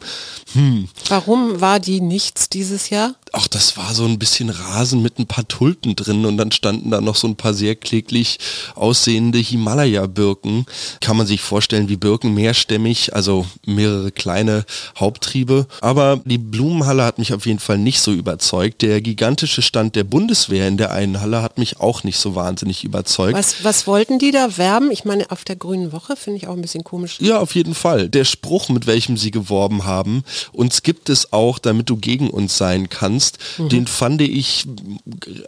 Hm. 0.52 0.88
Warum 1.08 1.60
war 1.60 1.80
die 1.80 2.00
nichts 2.00 2.48
dieses 2.48 2.90
Jahr? 2.90 3.14
ach, 3.32 3.48
das 3.48 3.76
war 3.76 3.94
so 3.94 4.04
ein 4.04 4.18
bisschen 4.18 4.50
Rasen 4.50 5.02
mit 5.02 5.18
ein 5.18 5.26
paar 5.26 5.48
Tulpen 5.48 5.96
drin 5.96 6.26
und 6.26 6.36
dann 6.36 6.52
standen 6.52 6.90
da 6.90 7.00
noch 7.00 7.16
so 7.16 7.26
ein 7.26 7.36
paar 7.36 7.54
sehr 7.54 7.74
kläglich 7.74 8.38
aussehende 8.74 9.38
Himalaya-Birken. 9.38 10.66
Kann 11.00 11.16
man 11.16 11.26
sich 11.26 11.40
vorstellen, 11.40 11.88
wie 11.88 11.96
Birken 11.96 12.34
mehrstämmig, 12.34 13.14
also 13.14 13.46
mehrere 13.64 14.12
kleine 14.12 14.64
Haupttriebe. 14.98 15.66
Aber 15.80 16.20
die 16.24 16.38
Blumenhalle 16.38 17.04
hat 17.04 17.18
mich 17.18 17.32
auf 17.32 17.46
jeden 17.46 17.58
Fall 17.58 17.78
nicht 17.78 18.00
so 18.00 18.12
überzeugt. 18.12 18.82
Der 18.82 19.00
gigantische 19.00 19.62
Stand 19.62 19.96
der 19.96 20.04
Bundeswehr 20.04 20.68
in 20.68 20.76
der 20.76 20.92
einen 20.92 21.20
Halle 21.20 21.42
hat 21.42 21.58
mich 21.58 21.80
auch 21.80 22.04
nicht 22.04 22.18
so 22.18 22.34
wahnsinnig 22.34 22.84
überzeugt. 22.84 23.36
Was, 23.36 23.64
was 23.64 23.86
wollten 23.86 24.18
die 24.18 24.30
da 24.30 24.58
werben? 24.58 24.90
Ich 24.90 25.04
meine, 25.04 25.21
auf 25.28 25.44
der 25.44 25.56
Grünen 25.56 25.92
Woche 25.92 26.16
finde 26.16 26.38
ich 26.38 26.48
auch 26.48 26.54
ein 26.54 26.62
bisschen 26.62 26.84
komisch. 26.84 27.16
Ja, 27.20 27.38
auf 27.38 27.54
jeden 27.54 27.74
Fall. 27.74 28.08
Der 28.08 28.24
Spruch, 28.24 28.68
mit 28.68 28.86
welchem 28.86 29.16
sie 29.16 29.30
geworben 29.30 29.84
haben, 29.84 30.24
uns 30.52 30.82
gibt 30.82 31.08
es 31.08 31.32
auch, 31.32 31.58
damit 31.58 31.88
du 31.88 31.96
gegen 31.96 32.30
uns 32.30 32.56
sein 32.56 32.88
kannst 32.88 33.12
kannst, 33.12 33.38
mhm. 33.58 33.68
den 33.68 33.86
fand 33.86 34.22
ich 34.22 34.66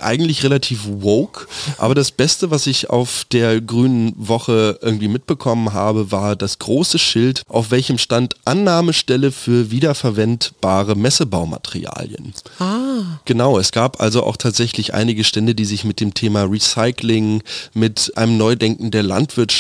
eigentlich 0.01 0.43
relativ 0.43 0.81
woke. 0.87 1.47
Aber 1.79 1.95
das 1.95 2.11
Beste, 2.11 2.51
was 2.51 2.67
ich 2.67 2.91
auf 2.91 3.27
der 3.33 3.61
grünen 3.61 4.13
Woche 4.17 4.79
irgendwie 4.83 5.09
mitbekommen 5.09 5.73
habe, 5.73 6.11
war 6.11 6.37
das 6.37 6.59
große 6.59 6.99
Schild, 6.99 7.43
auf 7.49 7.71
welchem 7.71 7.99
stand 7.99 8.35
Annahmestelle 8.45 9.33
für 9.33 9.71
wiederverwendbare 9.71 10.97
Messebaumaterialien. 10.97 12.35
Ah. 12.59 13.21
Genau, 13.25 13.59
es 13.59 13.73
gab 13.73 14.01
also 14.01 14.25
auch 14.25 14.37
tatsächlich 14.37 14.95
einige 14.95 15.25
Stände, 15.25 15.55
die 15.55 15.65
sich 15.65 15.85
mit 15.85 16.01
dem 16.01 16.13
Thema 16.15 16.43
Recycling, 16.43 17.43
mit 17.73 18.13
einem 18.17 18.37
Neudenken 18.37 18.91
der 18.91 19.03
Landwirtschaft, 19.03 19.54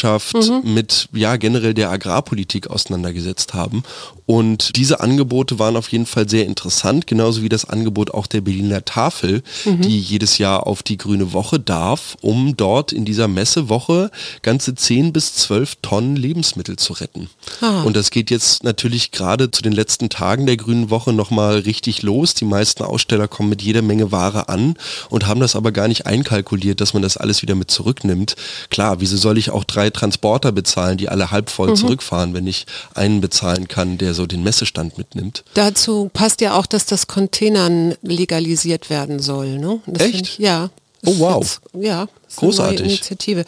mhm. 0.50 0.74
mit 0.74 1.08
ja 1.12 1.36
generell 1.36 1.74
der 1.74 1.90
Agrarpolitik 1.90 2.68
auseinandergesetzt 2.68 3.54
haben. 3.54 3.82
Und 4.26 4.76
diese 4.76 5.00
Angebote 5.00 5.58
waren 5.58 5.76
auf 5.76 5.88
jeden 5.88 6.06
Fall 6.06 6.28
sehr 6.28 6.46
interessant, 6.46 7.06
genauso 7.06 7.42
wie 7.42 7.50
das 7.50 7.66
Angebot 7.66 8.12
auch 8.12 8.26
der 8.26 8.40
Berliner 8.40 8.84
Tafel, 8.84 9.42
mhm. 9.66 9.82
die 9.82 10.00
jedes 10.00 10.38
Jahr 10.38 10.66
auf 10.66 10.82
die 10.82 10.96
Grüne 10.96 11.34
Woche 11.34 11.60
darf, 11.60 12.16
um 12.22 12.56
dort 12.56 12.92
in 12.92 13.04
dieser 13.04 13.28
Messewoche 13.28 14.10
ganze 14.40 14.74
10 14.74 15.12
bis 15.12 15.34
12 15.34 15.76
Tonnen 15.82 16.16
Lebensmittel 16.16 16.76
zu 16.76 16.94
retten. 16.94 17.28
Ah. 17.60 17.82
Und 17.82 17.96
das 17.96 18.10
geht 18.10 18.30
jetzt 18.30 18.64
natürlich 18.64 19.10
gerade 19.10 19.50
zu 19.50 19.62
den 19.62 19.72
letzten 19.72 20.08
Tagen 20.08 20.46
der 20.46 20.56
Grünen 20.56 20.88
Woche 20.88 21.12
nochmal 21.12 21.58
richtig 21.58 22.02
los. 22.02 22.32
Die 22.32 22.46
meisten 22.46 22.82
Aussteller 22.82 23.28
kommen 23.28 23.50
mit 23.50 23.60
jeder 23.60 23.82
Menge 23.82 24.10
Ware 24.10 24.48
an 24.48 24.76
und 25.10 25.26
haben 25.26 25.40
das 25.40 25.54
aber 25.54 25.70
gar 25.70 25.88
nicht 25.88 26.06
einkalkuliert, 26.06 26.80
dass 26.80 26.94
man 26.94 27.02
das 27.02 27.18
alles 27.18 27.42
wieder 27.42 27.54
mit 27.54 27.70
zurücknimmt. 27.70 28.36
Klar, 28.70 29.00
wieso 29.00 29.18
soll 29.18 29.36
ich 29.36 29.50
auch 29.50 29.64
drei 29.64 29.84
Transporter 29.91 30.53
bezahlen, 30.53 30.99
die 30.99 31.09
alle 31.09 31.31
halb 31.31 31.50
voll 31.50 31.71
mhm. 31.71 31.76
zurückfahren, 31.76 32.35
wenn 32.35 32.47
ich 32.47 32.67
einen 32.95 33.21
bezahlen 33.21 33.69
kann, 33.69 33.99
der 33.99 34.14
so 34.14 34.26
den 34.26 34.43
Messestand 34.43 34.99
mitnimmt. 34.99 35.45
Dazu 35.55 36.11
passt 36.12 36.41
ja 36.41 36.59
auch, 36.59 36.67
dass 36.67 36.87
das 36.87 37.07
Containern 37.07 37.95
legalisiert 38.03 38.91
werden 38.91 39.21
soll. 39.21 39.59
Ne? 39.59 39.81
Echt? 39.99 40.21
Ich, 40.21 40.38
ja. 40.38 40.71
Oh 41.07 41.19
wow. 41.19 41.61
ja, 41.75 42.09
großartig. 42.37 42.81
Initiative. 42.81 43.45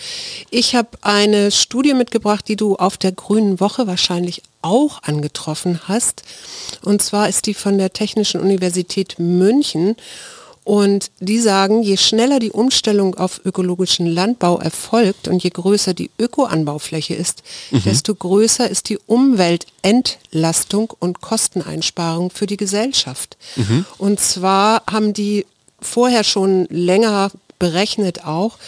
Ich 0.50 0.75
habe 0.75 0.90
eine 1.00 1.50
Studie 1.50 1.95
mitgebracht, 1.95 2.47
die 2.49 2.57
du 2.57 2.76
auf 2.76 2.99
der 2.99 3.12
Grünen 3.12 3.61
Woche 3.61 3.87
wahrscheinlich 3.87 4.43
auch 4.61 5.02
angetroffen 5.02 5.81
hast. 5.85 6.23
Und 6.83 7.00
zwar 7.00 7.28
ist 7.28 7.47
die 7.47 7.55
von 7.55 7.78
der 7.78 7.93
Technischen 7.93 8.40
Universität 8.40 9.19
München 9.19 9.97
und 10.66 11.12
die 11.20 11.38
sagen, 11.38 11.85
je 11.85 11.96
schneller 11.96 12.40
die 12.40 12.50
Umstellung 12.50 13.14
auf 13.14 13.40
ökologischen 13.44 14.04
Landbau 14.04 14.58
erfolgt 14.58 15.28
und 15.28 15.44
je 15.44 15.50
größer 15.50 15.94
die 15.94 16.11
Ökoanbaufläche 16.18 17.14
ist, 17.14 17.44
mhm. 17.70 17.85
desto 17.85 18.16
größer 18.16 18.68
ist 18.68 18.88
die 18.88 18.99
Umweltentlastung 19.06 20.92
und 20.99 21.20
Kosteneinsparung 21.20 22.30
für 22.30 22.46
die 22.46 22.56
Gesellschaft. 22.56 23.37
Mhm. 23.54 23.87
Und 23.96 24.18
zwar 24.18 24.82
haben 24.90 25.14
die 25.14 25.46
vorher 25.80 26.25
schon 26.25 26.66
länger 26.68 27.30
berechnet 27.61 28.25
auch, 28.25 28.58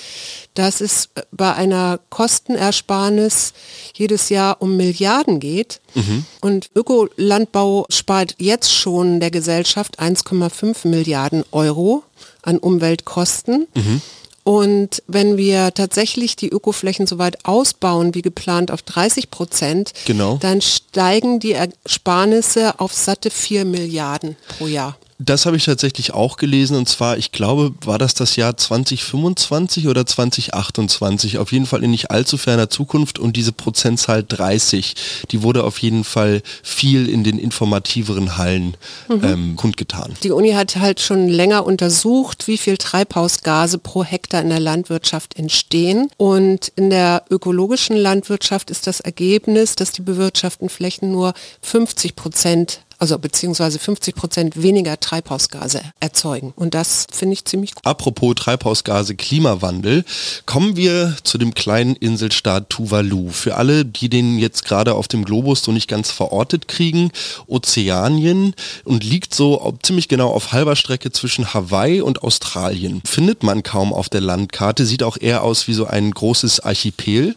dass 0.59 0.81
es 0.81 1.09
bei 1.31 1.55
einer 1.55 2.01
Kostenersparnis 2.11 3.53
jedes 3.95 4.29
Jahr 4.29 4.61
um 4.61 4.77
Milliarden 4.77 5.39
geht. 5.39 5.81
Mhm. 5.95 6.25
Und 6.41 6.71
Ökolandbau 6.75 7.87
spart 7.91 8.35
jetzt 8.39 8.75
schon 8.75 9.21
der 9.21 9.31
Gesellschaft 9.31 10.01
1,5 10.01 10.89
Milliarden 10.89 11.45
Euro 11.53 12.03
an 12.43 12.59
Umweltkosten. 12.59 13.69
Mhm. 13.75 14.03
Und 14.43 15.03
wenn 15.07 15.37
wir 15.37 15.75
tatsächlich 15.75 16.35
die 16.35 16.49
Ökoflächen 16.49 17.07
so 17.07 17.19
weit 17.19 17.45
ausbauen 17.45 18.17
wie 18.17 18.23
geplant 18.23 18.73
auf 18.73 18.83
30 18.83 19.31
Prozent, 19.31 19.93
genau. 20.07 20.39
dann 20.41 20.61
steigen 20.61 21.39
die 21.39 21.53
Ersparnisse 21.53 22.81
auf 22.81 22.93
satte 22.93 23.31
4 23.31 23.65
Milliarden 23.65 24.37
pro 24.57 24.67
Jahr. 24.67 24.97
Das 25.21 25.47
habe 25.47 25.57
ich 25.57 25.65
tatsächlich 25.65 26.15
auch 26.15 26.37
gelesen 26.37 26.77
und 26.77 26.89
zwar, 26.89 27.19
ich 27.19 27.33
glaube, 27.33 27.75
war 27.85 27.99
das 27.99 28.15
das 28.15 28.37
Jahr 28.37 28.57
2025 28.57 29.89
oder 29.89 30.07
2028, 30.07 31.39
auf 31.39 31.51
jeden 31.51 31.67
Fall 31.67 31.83
in 31.83 31.91
nicht 31.91 32.13
allzu 32.13 32.39
ferner 32.39 32.71
Zukunft 32.71 33.19
und 33.19 33.37
diese 33.37 33.51
Prozentzahl 33.51 34.23
30, 34.23 34.95
die 35.33 35.43
wurde 35.43 35.65
auf 35.65 35.79
jeden 35.79 36.05
Fall 36.05 36.41
viel 36.63 37.09
in 37.09 37.25
den 37.25 37.41
informativeren 37.41 38.37
Hallen 38.37 38.77
mhm. 39.09 39.25
ähm, 39.25 39.57
kundgetan. 39.57 40.15
Die 40.23 40.31
Uni 40.31 40.53
hat 40.53 40.77
halt 40.77 41.01
schon 41.01 41.29
länger 41.29 41.67
untersucht, 41.67 42.47
wie 42.47 42.57
viel 42.57 42.77
Treibhausgase 42.77 43.79
pro 43.79 44.05
Hektar 44.05 44.41
in 44.41 44.51
der 44.51 44.61
Landwirtschaft 44.61 45.37
entstehen 45.37 46.11
und 46.17 46.71
in 46.77 46.91
der 46.91 47.25
ökologischen 47.29 47.97
Landwirtschaft 47.97 48.71
ist 48.71 48.87
das 48.87 49.01
Ergebnis, 49.01 49.75
dass 49.75 49.91
die 49.91 50.03
bewirtschafteten 50.03 50.69
Flächen 50.69 51.11
nur 51.11 51.35
50 51.63 52.15
Prozent 52.15 52.83
also 52.99 53.19
beziehungsweise 53.19 53.79
50 53.79 54.15
Prozent 54.15 54.63
weniger 54.63 54.99
Treibhausgase 54.99 55.81
erzeugen. 56.01 56.53
Und 56.57 56.75
das 56.75 57.07
finde 57.13 57.35
ich 57.35 57.45
ziemlich 57.45 57.75
gut. 57.75 57.87
Apropos 57.87 58.35
Treibhausgase, 58.35 59.15
Klimawandel, 59.15 60.05
kommen 60.47 60.77
wir 60.77 61.17
zu 61.23 61.39
dem 61.39 61.55
kleinen 61.55 61.95
Inselstaat 61.97 62.71
Tuvalu. 62.71 63.31
Für 63.31 63.57
alle, 63.57 63.85
die 63.85 64.09
den 64.09 64.39
jetzt 64.39 64.65
gerade 64.65 64.95
auf 64.95 65.09
dem 65.09 65.25
Globus 65.25 65.63
so 65.63 65.73
nicht 65.73 65.89
ganz 65.89 66.11
verortet 66.11 66.69
kriegen, 66.69 67.13
Ozeanien 67.47 68.55
und 68.85 69.05
liegt 69.05 69.35
so 69.35 69.77
ziemlich 69.83 70.09
genau 70.09 70.31
auf 70.31 70.53
halber 70.53 70.77
Strecke 70.77 71.13
zwischen 71.13 71.55
Hawaii 71.55 72.01
und 72.01 72.23
Australien. 72.23 73.03
Findet 73.07 73.43
man 73.43 73.63
kaum 73.63 73.93
auf 73.93 74.09
der 74.09 74.21
Landkarte, 74.21 74.85
sieht 74.85 75.03
auch 75.03 75.17
eher 75.19 75.43
aus 75.43 75.69
wie 75.69 75.75
so 75.75 75.87
ein 75.87 76.11
großes 76.11 76.61
Archipel 76.61 77.37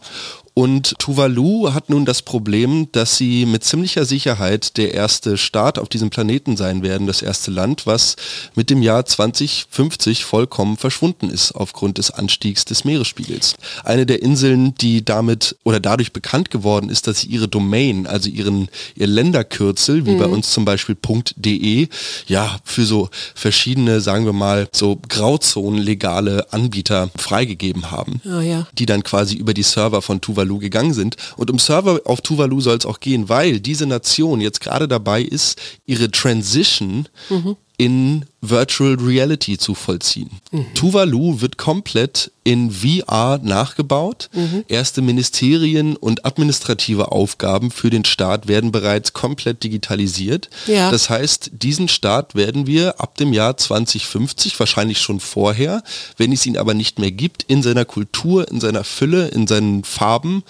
und 0.54 0.98
Tuvalu 0.98 1.72
hat 1.72 1.88
nun 1.88 2.04
das 2.04 2.20
Problem, 2.20 2.88
dass 2.92 3.16
sie 3.16 3.46
mit 3.46 3.64
ziemlicher 3.64 4.04
Sicherheit 4.04 4.76
der 4.76 4.92
erste 4.92 5.38
Staat 5.38 5.78
auf 5.78 5.88
diesem 5.88 6.10
Planeten 6.10 6.58
sein 6.58 6.82
werden, 6.82 7.06
das 7.06 7.22
erste 7.22 7.50
Land, 7.50 7.86
was 7.86 8.16
mit 8.54 8.68
dem 8.68 8.82
Jahr 8.82 9.06
2050 9.06 10.26
vollkommen 10.26 10.76
verschwunden 10.76 11.30
ist 11.30 11.52
aufgrund 11.52 11.96
des 11.96 12.10
Anstiegs 12.10 12.66
des 12.66 12.84
Meeresspiegels. 12.84 13.54
Eine 13.82 14.04
der 14.04 14.20
Inseln, 14.20 14.74
die 14.74 15.02
damit 15.02 15.56
oder 15.64 15.80
dadurch 15.80 16.12
bekannt 16.12 16.50
geworden 16.50 16.90
ist, 16.90 17.06
dass 17.06 17.20
sie 17.20 17.28
ihre 17.28 17.48
Domain, 17.48 18.06
also 18.06 18.28
ihren 18.28 18.68
ihr 18.94 19.06
Länderkürzel, 19.06 20.04
wie 20.04 20.12
mhm. 20.12 20.18
bei 20.18 20.26
uns 20.26 20.50
zum 20.50 20.66
Beispiel 20.66 20.96
.de, 21.36 21.88
ja 22.26 22.58
für 22.62 22.84
so 22.84 23.08
verschiedene, 23.34 24.02
sagen 24.02 24.26
wir 24.26 24.34
mal, 24.34 24.68
so 24.70 25.00
Grauzonenlegale 25.08 26.52
Anbieter 26.52 27.10
freigegeben 27.16 27.90
haben, 27.90 28.20
oh 28.26 28.40
ja. 28.40 28.66
die 28.74 28.84
dann 28.84 29.02
quasi 29.02 29.36
über 29.36 29.54
die 29.54 29.62
Server 29.62 30.02
von 30.02 30.20
Tuvalu 30.20 30.41
Tuvalu 30.42 30.58
gegangen 30.58 30.94
sind. 30.94 31.16
Und 31.36 31.50
um 31.50 31.58
Server 31.58 32.00
auf 32.04 32.20
Tuvalu 32.20 32.60
soll 32.60 32.76
es 32.76 32.86
auch 32.86 33.00
gehen, 33.00 33.28
weil 33.28 33.60
diese 33.60 33.86
Nation 33.86 34.40
jetzt 34.40 34.60
gerade 34.60 34.88
dabei 34.88 35.22
ist, 35.22 35.60
ihre 35.86 36.10
Transition 36.10 37.08
mhm. 37.30 37.56
In 37.82 38.26
Virtual 38.40 38.94
Reality 38.94 39.58
zu 39.58 39.74
vollziehen. 39.74 40.30
Mhm. 40.52 40.72
Tuvalu 40.74 41.40
wird 41.40 41.58
komplett 41.58 42.30
in 42.44 42.70
VR 42.70 43.40
nachgebaut. 43.42 44.30
Mhm. 44.32 44.64
Erste 44.68 45.02
Ministerien 45.02 45.96
und 45.96 46.24
administrative 46.24 47.10
Aufgaben 47.10 47.72
für 47.72 47.90
den 47.90 48.04
Staat 48.04 48.46
werden 48.46 48.70
bereits 48.70 49.14
komplett 49.14 49.64
digitalisiert. 49.64 50.48
Ja. 50.68 50.92
Das 50.92 51.10
heißt, 51.10 51.50
diesen 51.54 51.88
Staat 51.88 52.36
werden 52.36 52.68
wir 52.68 53.00
ab 53.00 53.16
dem 53.16 53.32
Jahr 53.32 53.56
2050, 53.56 54.60
wahrscheinlich 54.60 55.00
schon 55.00 55.18
vorher, 55.18 55.82
wenn 56.18 56.30
es 56.30 56.46
ihn 56.46 56.58
aber 56.58 56.74
nicht 56.74 57.00
mehr 57.00 57.10
gibt, 57.10 57.42
in 57.42 57.64
seiner 57.64 57.84
Kultur, 57.84 58.48
in 58.48 58.60
seiner 58.60 58.84
Fülle, 58.84 59.26
in 59.26 59.48
seinen 59.48 59.82
Farben 59.82 60.44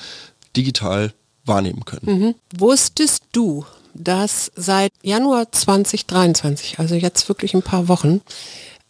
digital 0.55 1.15
wahrnehmen 1.47 1.87
können. 1.87 2.19
Mhm. 2.19 2.35
Wusstest 2.59 3.23
du, 3.33 3.65
dass 3.95 4.51
seit 4.57 4.93
Januar 5.03 5.51
2023, 5.51 6.79
also 6.79 6.95
jetzt 6.95 7.29
wirklich 7.29 7.55
ein 7.55 7.63
paar 7.63 7.89
Wochen, 7.89 8.21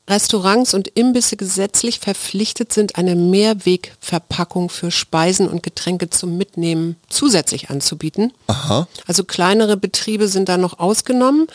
Restaurants 0.09 0.75
und 0.75 0.89
Imbisse 0.89 1.37
gesetzlich 1.37 2.01
verpflichtet 2.01 2.73
sind, 2.73 2.97
eine 2.97 3.15
Mehrwegverpackung 3.15 4.69
für 4.69 4.91
Speisen 4.91 5.49
und 5.49 5.63
Getränke 5.63 6.11
zum 6.11 6.37
Mitnehmen 6.37 6.97
zusätzlich 7.09 7.71
anzubieten. 7.71 8.33
Aha. 8.49 8.89
Also 9.07 9.25
kleinere 9.25 9.77
Betriebe 9.77 10.27
sind 10.27 10.49
da 10.49 10.59
noch 10.59 10.81
ausgenommen. 10.81 11.47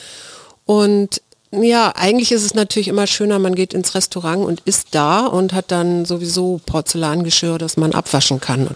Und 0.66 1.22
ja, 1.52 1.94
eigentlich 1.96 2.32
ist 2.32 2.44
es 2.44 2.54
natürlich 2.54 2.88
immer 2.88 3.08
schöner, 3.08 3.40
man 3.40 3.56
geht 3.56 3.74
ins 3.74 3.96
Restaurant 3.96 4.46
und 4.46 4.62
isst 4.62 4.90
da 4.92 5.26
und 5.26 5.54
hat 5.54 5.72
dann 5.72 6.06
sowieso 6.06 6.60
Porzellangeschirr, 6.66 7.58
das 7.58 7.78
man 7.78 7.94
abwaschen 7.94 8.40
kann. 8.42 8.76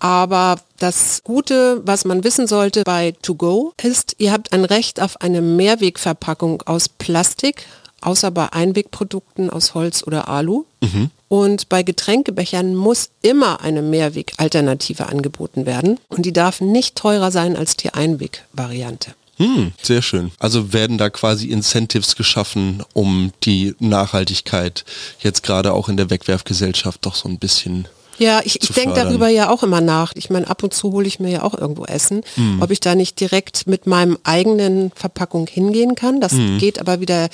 Aber 0.00 0.60
das 0.78 1.22
Gute, 1.24 1.82
was 1.84 2.04
man 2.04 2.24
wissen 2.24 2.46
sollte 2.46 2.82
bei 2.84 3.14
To 3.22 3.34
Go, 3.34 3.72
ist, 3.82 4.14
ihr 4.18 4.32
habt 4.32 4.52
ein 4.52 4.64
Recht 4.64 5.00
auf 5.00 5.20
eine 5.20 5.40
Mehrwegverpackung 5.42 6.62
aus 6.62 6.88
Plastik, 6.88 7.66
außer 8.00 8.30
bei 8.30 8.52
Einwegprodukten 8.52 9.50
aus 9.50 9.74
Holz 9.74 10.04
oder 10.06 10.28
Alu. 10.28 10.64
Mhm. 10.80 11.10
Und 11.28 11.68
bei 11.68 11.82
Getränkebechern 11.82 12.74
muss 12.74 13.10
immer 13.22 13.60
eine 13.60 13.82
Mehrwegalternative 13.82 15.06
angeboten 15.06 15.66
werden. 15.66 15.98
Und 16.08 16.24
die 16.24 16.32
darf 16.32 16.60
nicht 16.60 16.96
teurer 16.96 17.30
sein 17.30 17.56
als 17.56 17.76
die 17.76 17.92
Einwegvariante. 17.92 19.14
Hm, 19.38 19.72
sehr 19.80 20.02
schön. 20.02 20.32
Also 20.38 20.72
werden 20.72 20.98
da 20.98 21.10
quasi 21.10 21.48
Incentives 21.48 22.16
geschaffen, 22.16 22.82
um 22.92 23.32
die 23.44 23.74
Nachhaltigkeit 23.78 24.84
jetzt 25.20 25.42
gerade 25.44 25.72
auch 25.74 25.88
in 25.88 25.96
der 25.96 26.10
Wegwerfgesellschaft 26.10 27.06
doch 27.06 27.14
so 27.14 27.28
ein 27.28 27.38
bisschen 27.38 27.86
ja, 28.18 28.40
ich, 28.44 28.62
ich 28.62 28.72
denke 28.72 28.94
darüber 28.94 29.28
ja 29.28 29.50
auch 29.50 29.62
immer 29.62 29.80
nach. 29.80 30.12
Ich 30.14 30.28
meine, 30.30 30.48
ab 30.48 30.64
und 30.64 30.74
zu 30.74 30.90
hole 30.92 31.06
ich 31.06 31.20
mir 31.20 31.30
ja 31.30 31.44
auch 31.44 31.54
irgendwo 31.54 31.84
Essen. 31.84 32.22
Mhm. 32.36 32.60
Ob 32.60 32.72
ich 32.72 32.80
da 32.80 32.94
nicht 32.94 33.20
direkt 33.20 33.66
mit 33.66 33.86
meinem 33.86 34.16
eigenen 34.24 34.90
Verpackung 34.94 35.46
hingehen 35.46 35.94
kann. 35.94 36.20
Das 36.20 36.32
mhm. 36.32 36.58
geht 36.58 36.80
aber 36.80 37.00
wieder 37.00 37.28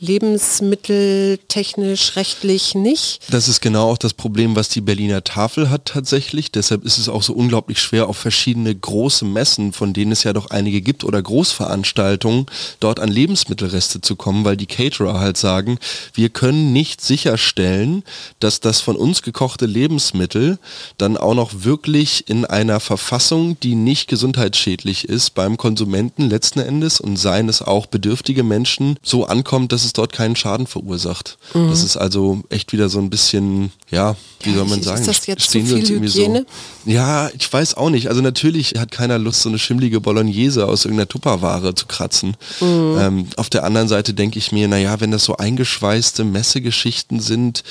lebensmitteltechnisch, 0.00 2.16
rechtlich 2.16 2.74
nicht. 2.74 3.20
Das 3.30 3.46
ist 3.48 3.60
genau 3.60 3.90
auch 3.90 3.98
das 3.98 4.14
Problem, 4.14 4.56
was 4.56 4.68
die 4.68 4.80
Berliner 4.80 5.22
Tafel 5.22 5.70
hat 5.70 5.84
tatsächlich. 5.86 6.50
Deshalb 6.50 6.84
ist 6.84 6.98
es 6.98 7.08
auch 7.08 7.22
so 7.22 7.32
unglaublich 7.32 7.80
schwer, 7.80 8.08
auf 8.08 8.16
verschiedene 8.16 8.74
große 8.74 9.24
Messen, 9.24 9.72
von 9.72 9.92
denen 9.92 10.10
es 10.12 10.24
ja 10.24 10.32
doch 10.32 10.50
einige 10.50 10.80
gibt, 10.80 11.04
oder 11.04 11.22
Großveranstaltungen, 11.22 12.46
dort 12.80 12.98
an 12.98 13.10
Lebensmittelreste 13.10 14.00
zu 14.00 14.16
kommen, 14.16 14.44
weil 14.44 14.56
die 14.56 14.66
Caterer 14.66 15.20
halt 15.20 15.36
sagen, 15.36 15.78
wir 16.12 16.30
können 16.30 16.72
nicht 16.72 17.00
sicherstellen, 17.00 18.02
dass 18.40 18.58
das 18.58 18.80
von 18.80 18.96
uns 18.96 19.22
gekochte 19.22 19.66
Lebensmittel 19.66 20.23
Lebensmittel 20.24 20.58
dann 20.98 21.16
auch 21.16 21.34
noch 21.34 21.64
wirklich 21.64 22.28
in 22.28 22.44
einer 22.44 22.80
Verfassung, 22.80 23.58
die 23.60 23.74
nicht 23.74 24.08
gesundheitsschädlich 24.08 25.08
ist 25.08 25.30
beim 25.34 25.56
Konsumenten 25.56 26.28
letzten 26.28 26.60
Endes 26.60 27.00
und 27.00 27.16
seien 27.16 27.48
es 27.48 27.62
auch 27.62 27.86
bedürftige 27.86 28.42
Menschen, 28.42 28.96
so 29.02 29.26
ankommt, 29.26 29.72
dass 29.72 29.84
es 29.84 29.92
dort 29.92 30.12
keinen 30.12 30.36
Schaden 30.36 30.66
verursacht. 30.66 31.38
Mhm. 31.54 31.68
Das 31.68 31.82
ist 31.82 31.96
also 31.96 32.42
echt 32.48 32.72
wieder 32.72 32.88
so 32.88 32.98
ein 32.98 33.10
bisschen, 33.10 33.72
ja, 33.90 34.16
wie 34.42 34.50
ja, 34.50 34.56
soll 34.56 34.66
man 34.66 34.82
sagen, 34.82 35.12
stehen 35.12 35.68
wir 35.68 35.76
uns 35.76 35.90
irgendwie 35.90 36.08
Hygiene? 36.08 36.46
so. 36.84 36.90
Ja, 36.90 37.30
ich 37.36 37.50
weiß 37.50 37.74
auch 37.76 37.90
nicht. 37.90 38.08
Also 38.08 38.20
natürlich 38.20 38.74
hat 38.78 38.90
keiner 38.90 39.18
Lust, 39.18 39.42
so 39.42 39.48
eine 39.48 39.58
schimmlige 39.58 40.00
Bolognese 40.00 40.66
aus 40.66 40.84
irgendeiner 40.84 41.08
Tupperware 41.08 41.74
zu 41.74 41.86
kratzen. 41.86 42.36
Mhm. 42.60 42.98
Ähm, 43.00 43.26
auf 43.36 43.50
der 43.50 43.64
anderen 43.64 43.88
Seite 43.88 44.14
denke 44.14 44.38
ich 44.38 44.52
mir, 44.52 44.68
naja, 44.68 45.00
wenn 45.00 45.10
das 45.10 45.24
so 45.24 45.36
eingeschweißte 45.36 46.24
Messegeschichten 46.24 47.20
sind, 47.20 47.64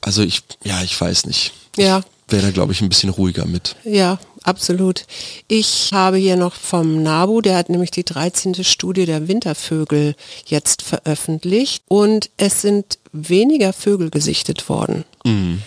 also 0.00 0.22
ich, 0.22 0.42
ja, 0.64 0.82
ich 0.82 0.98
weiß 0.98 1.26
nicht. 1.26 1.52
Ja. 1.78 2.02
Wäre 2.28 2.42
da, 2.42 2.50
glaube 2.50 2.72
ich, 2.72 2.82
ein 2.82 2.90
bisschen 2.90 3.08
ruhiger 3.08 3.46
mit. 3.46 3.74
Ja, 3.84 4.18
absolut. 4.42 5.06
Ich 5.46 5.90
habe 5.94 6.18
hier 6.18 6.36
noch 6.36 6.54
vom 6.54 7.02
NABU, 7.02 7.40
der 7.40 7.56
hat 7.56 7.70
nämlich 7.70 7.90
die 7.90 8.04
13. 8.04 8.62
Studie 8.64 9.06
der 9.06 9.28
Wintervögel 9.28 10.14
jetzt 10.46 10.82
veröffentlicht 10.82 11.84
und 11.88 12.28
es 12.36 12.60
sind 12.60 12.98
weniger 13.12 13.72
Vögel 13.72 14.10
gesichtet 14.10 14.68
worden. 14.68 15.04
Mhm. 15.24 15.62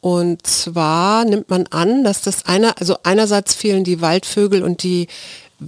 Und 0.00 0.46
zwar 0.46 1.24
nimmt 1.24 1.48
man 1.48 1.66
an, 1.68 2.04
dass 2.04 2.20
das 2.20 2.44
einer, 2.44 2.78
also 2.78 2.98
einerseits 3.04 3.54
fehlen 3.54 3.84
die 3.84 4.02
Waldvögel 4.02 4.62
und 4.62 4.82
die 4.82 5.08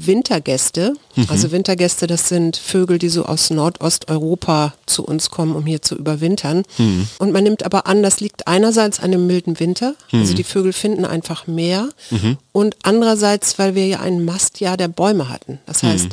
Wintergäste. 0.04 0.94
Mhm. 1.14 1.26
Also 1.28 1.52
Wintergäste, 1.52 2.06
das 2.06 2.28
sind 2.28 2.56
Vögel, 2.56 2.98
die 2.98 3.08
so 3.08 3.24
aus 3.24 3.50
Nordosteuropa 3.50 4.74
zu 4.86 5.04
uns 5.04 5.30
kommen, 5.30 5.54
um 5.54 5.64
hier 5.64 5.82
zu 5.82 5.96
überwintern. 5.96 6.64
Mhm. 6.78 7.08
Und 7.18 7.32
man 7.32 7.44
nimmt 7.44 7.64
aber 7.64 7.86
an, 7.86 8.02
das 8.02 8.20
liegt 8.20 8.46
einerseits 8.46 9.00
an 9.00 9.12
dem 9.12 9.26
milden 9.26 9.58
Winter. 9.60 9.94
Also 10.06 10.16
mhm. 10.16 10.20
Also 10.26 10.34
die 10.34 10.44
Vögel 10.44 10.72
finden 10.72 11.04
einfach 11.04 11.46
mehr. 11.46 11.88
Mhm. 12.10 12.36
Und 12.52 12.76
andererseits, 12.82 13.58
weil 13.58 13.74
wir 13.74 13.86
ja 13.86 14.00
ein 14.00 14.24
Mastjahr 14.24 14.76
der 14.76 14.88
Bäume 14.88 15.28
hatten. 15.28 15.60
Das 15.66 15.82
mhm. 15.82 15.88
heißt, 15.88 16.08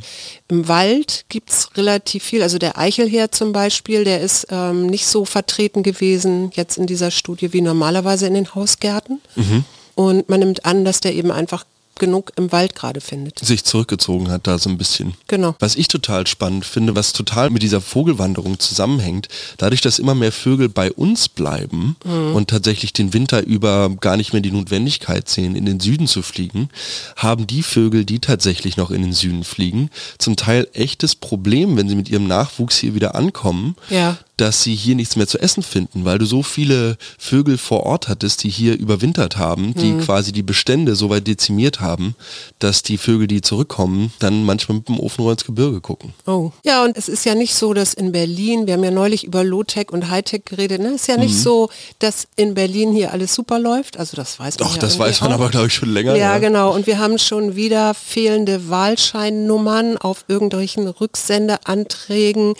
im 0.49 0.67
Wald 0.67 1.25
gibt 1.29 1.49
es 1.49 1.69
relativ 1.75 2.23
viel. 2.23 2.43
Also 2.43 2.59
der 2.59 2.77
Eichelheer 2.77 3.31
zum 3.31 3.53
Beispiel, 3.53 4.03
der 4.03 4.21
ist 4.21 4.47
ähm, 4.51 4.85
nicht 4.87 5.07
so 5.07 5.25
vertreten 5.25 5.81
gewesen 5.83 6.51
jetzt 6.53 6.77
in 6.77 6.85
dieser 6.85 7.11
Studie 7.11 7.53
wie 7.53 7.61
normalerweise 7.61 8.27
in 8.27 8.35
den 8.35 8.53
Hausgärten. 8.53 9.19
Mhm. 9.35 9.65
Und 9.95 10.29
man 10.29 10.39
nimmt 10.39 10.65
an, 10.65 10.85
dass 10.85 10.99
der 10.99 11.13
eben 11.13 11.31
einfach 11.31 11.65
genug 11.95 12.31
im 12.35 12.51
Wald 12.51 12.75
gerade 12.75 13.01
findet. 13.01 13.39
Sich 13.39 13.63
zurückgezogen 13.63 14.29
hat 14.29 14.47
da 14.47 14.57
so 14.57 14.69
ein 14.69 14.77
bisschen. 14.77 15.13
Genau. 15.27 15.55
Was 15.59 15.75
ich 15.75 15.87
total 15.87 16.27
spannend 16.27 16.65
finde, 16.65 16.95
was 16.95 17.13
total 17.13 17.49
mit 17.49 17.63
dieser 17.63 17.81
Vogelwanderung 17.81 18.59
zusammenhängt, 18.59 19.27
dadurch, 19.57 19.81
dass 19.81 19.99
immer 19.99 20.15
mehr 20.15 20.31
Vögel 20.31 20.69
bei 20.69 20.91
uns 20.91 21.29
bleiben 21.29 21.95
mhm. 22.03 22.35
und 22.35 22.49
tatsächlich 22.49 22.93
den 22.93 23.13
Winter 23.13 23.43
über 23.43 23.89
gar 24.01 24.17
nicht 24.17 24.33
mehr 24.33 24.41
die 24.41 24.51
Notwendigkeit 24.51 25.29
sehen, 25.29 25.55
in 25.55 25.65
den 25.65 25.79
Süden 25.79 26.07
zu 26.07 26.21
fliegen, 26.21 26.69
haben 27.15 27.47
die 27.47 27.63
Vögel, 27.63 28.05
die 28.05 28.19
tatsächlich 28.19 28.77
noch 28.77 28.91
in 28.91 29.01
den 29.01 29.13
Süden 29.13 29.43
fliegen, 29.43 29.89
zum 30.17 30.35
Teil 30.35 30.67
echtes 30.73 31.15
Problem, 31.15 31.77
wenn 31.77 31.89
sie 31.89 31.95
mit 31.95 32.09
ihrem 32.09 32.27
Nachwuchs 32.27 32.77
hier 32.77 32.95
wieder 32.95 33.15
ankommen, 33.15 33.75
ja. 33.89 34.17
dass 34.37 34.63
sie 34.63 34.75
hier 34.75 34.95
nichts 34.95 35.15
mehr 35.15 35.27
zu 35.27 35.39
essen 35.39 35.63
finden, 35.63 36.05
weil 36.05 36.17
du 36.17 36.25
so 36.25 36.43
viele 36.43 36.97
Vögel 37.17 37.57
vor 37.57 37.83
Ort 37.83 38.07
hattest, 38.07 38.43
die 38.43 38.49
hier 38.49 38.77
überwintert 38.77 39.37
haben, 39.37 39.73
die 39.73 39.91
mhm. 39.91 40.01
quasi 40.01 40.31
die 40.31 40.43
Bestände 40.43 40.95
so 40.95 41.09
weit 41.09 41.27
dezimiert 41.27 41.79
haben, 41.83 42.15
dass 42.59 42.81
die 42.81 42.97
Vögel, 42.97 43.27
die 43.27 43.41
zurückkommen, 43.41 44.11
dann 44.19 44.43
manchmal 44.43 44.77
mit 44.77 44.87
dem 44.87 44.99
Ofenrohr 44.99 45.33
ins 45.33 45.45
Gebirge 45.45 45.81
gucken. 45.81 46.13
Oh. 46.25 46.51
Ja, 46.63 46.83
und 46.83 46.97
es 46.97 47.07
ist 47.07 47.25
ja 47.25 47.35
nicht 47.35 47.53
so, 47.53 47.73
dass 47.73 47.93
in 47.93 48.11
Berlin, 48.11 48.65
wir 48.65 48.73
haben 48.73 48.83
ja 48.83 48.91
neulich 48.91 49.23
über 49.23 49.43
Low-Tech 49.43 49.91
und 49.91 50.09
High-Tech 50.09 50.43
geredet, 50.45 50.81
ne? 50.81 50.89
Es 50.89 51.01
ist 51.01 51.07
ja 51.07 51.17
nicht 51.17 51.35
mhm. 51.35 51.39
so, 51.39 51.69
dass 51.99 52.27
in 52.35 52.53
Berlin 52.53 52.91
hier 52.91 53.11
alles 53.11 53.33
super 53.35 53.59
läuft. 53.59 53.97
Also 53.97 54.15
das 54.15 54.39
weiß 54.39 54.57
man 54.59 54.67
Doch, 54.67 54.75
ja 54.75 54.81
das 54.81 54.97
weiß 54.97 55.21
man 55.21 55.31
auch. 55.31 55.35
aber, 55.35 55.49
glaube 55.49 55.67
ich, 55.67 55.73
schon 55.73 55.89
länger. 55.89 56.15
Ja, 56.15 56.33
ja, 56.33 56.37
genau. 56.39 56.73
Und 56.73 56.87
wir 56.87 56.97
haben 56.97 57.17
schon 57.17 57.55
wieder 57.55 57.93
fehlende 57.93 58.69
Wahlscheinnummern 58.69 59.97
auf 59.97 60.25
irgendwelchen 60.27 60.87
Rücksendeanträgen. 60.87 62.55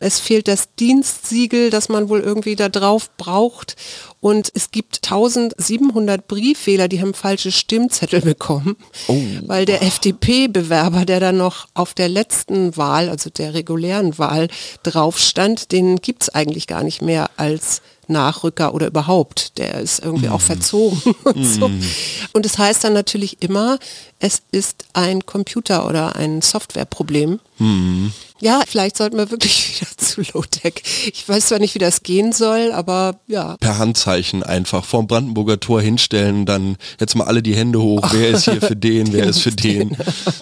Es 0.00 0.20
fehlt 0.20 0.48
das 0.48 0.68
Dienstsiegel, 0.78 1.70
das 1.70 1.88
man 1.88 2.08
wohl 2.08 2.20
irgendwie 2.20 2.56
da 2.56 2.68
drauf 2.68 3.10
braucht. 3.16 3.76
Und 4.20 4.50
es 4.54 4.70
gibt 4.72 5.00
1700 5.04 6.26
Brieffehler, 6.26 6.88
die 6.88 7.00
haben 7.00 7.14
falsche 7.14 7.52
Stimmzettel 7.52 8.20
bekommen, 8.20 8.76
oh. 9.06 9.16
weil 9.46 9.64
der 9.64 9.82
FDP-Bewerber, 9.82 11.04
der 11.04 11.20
dann 11.20 11.36
noch 11.36 11.68
auf 11.74 11.94
der 11.94 12.08
letzten 12.08 12.76
Wahl, 12.76 13.08
also 13.08 13.30
der 13.30 13.54
regulären 13.54 14.18
Wahl, 14.18 14.48
drauf 14.82 15.18
stand, 15.18 15.70
den 15.70 15.96
gibt 15.96 16.22
es 16.24 16.28
eigentlich 16.30 16.66
gar 16.66 16.82
nicht 16.82 17.00
mehr 17.00 17.30
als 17.36 17.80
Nachrücker 18.08 18.74
oder 18.74 18.86
überhaupt. 18.86 19.58
Der 19.58 19.80
ist 19.80 20.00
irgendwie 20.00 20.28
mm. 20.28 20.32
auch 20.32 20.40
verzogen 20.40 21.00
und 21.24 21.36
mm. 21.36 21.44
so. 21.44 21.68
Mhm. 21.68 21.82
Und 22.32 22.46
es 22.46 22.52
das 22.52 22.58
heißt 22.58 22.84
dann 22.84 22.92
natürlich 22.92 23.42
immer, 23.42 23.78
es 24.18 24.42
ist 24.50 24.86
ein 24.94 25.26
Computer- 25.26 25.86
oder 25.86 26.16
ein 26.16 26.42
Softwareproblem. 26.42 27.40
Mm. 27.58 28.08
Ja, 28.40 28.62
vielleicht 28.66 28.96
sollten 28.96 29.16
wir 29.16 29.30
wirklich 29.30 29.80
wieder 29.80 29.90
zu 29.96 30.22
Low-Tech. 30.32 30.82
Ich 31.12 31.28
weiß 31.28 31.48
zwar 31.48 31.58
nicht, 31.58 31.74
wie 31.74 31.80
das 31.80 32.02
gehen 32.02 32.32
soll, 32.32 32.72
aber 32.72 33.18
ja. 33.26 33.56
Per 33.58 33.78
Handzeichen 33.78 34.42
einfach 34.42 34.84
vorm 34.84 35.06
Brandenburger 35.06 35.60
Tor 35.60 35.80
hinstellen, 35.80 36.46
dann 36.46 36.76
jetzt 37.00 37.14
mal 37.14 37.24
alle 37.24 37.42
die 37.42 37.54
Hände 37.54 37.80
hoch, 37.80 38.08
wer 38.12 38.30
ist 38.30 38.44
hier 38.44 38.60
für 38.60 38.76
den, 38.76 39.12
wer 39.12 39.26
ist 39.26 39.40
für 39.40 39.50
den. 39.50 39.96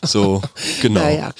So, 0.04 0.42
genau. 0.82 1.00
Naja. 1.00 1.32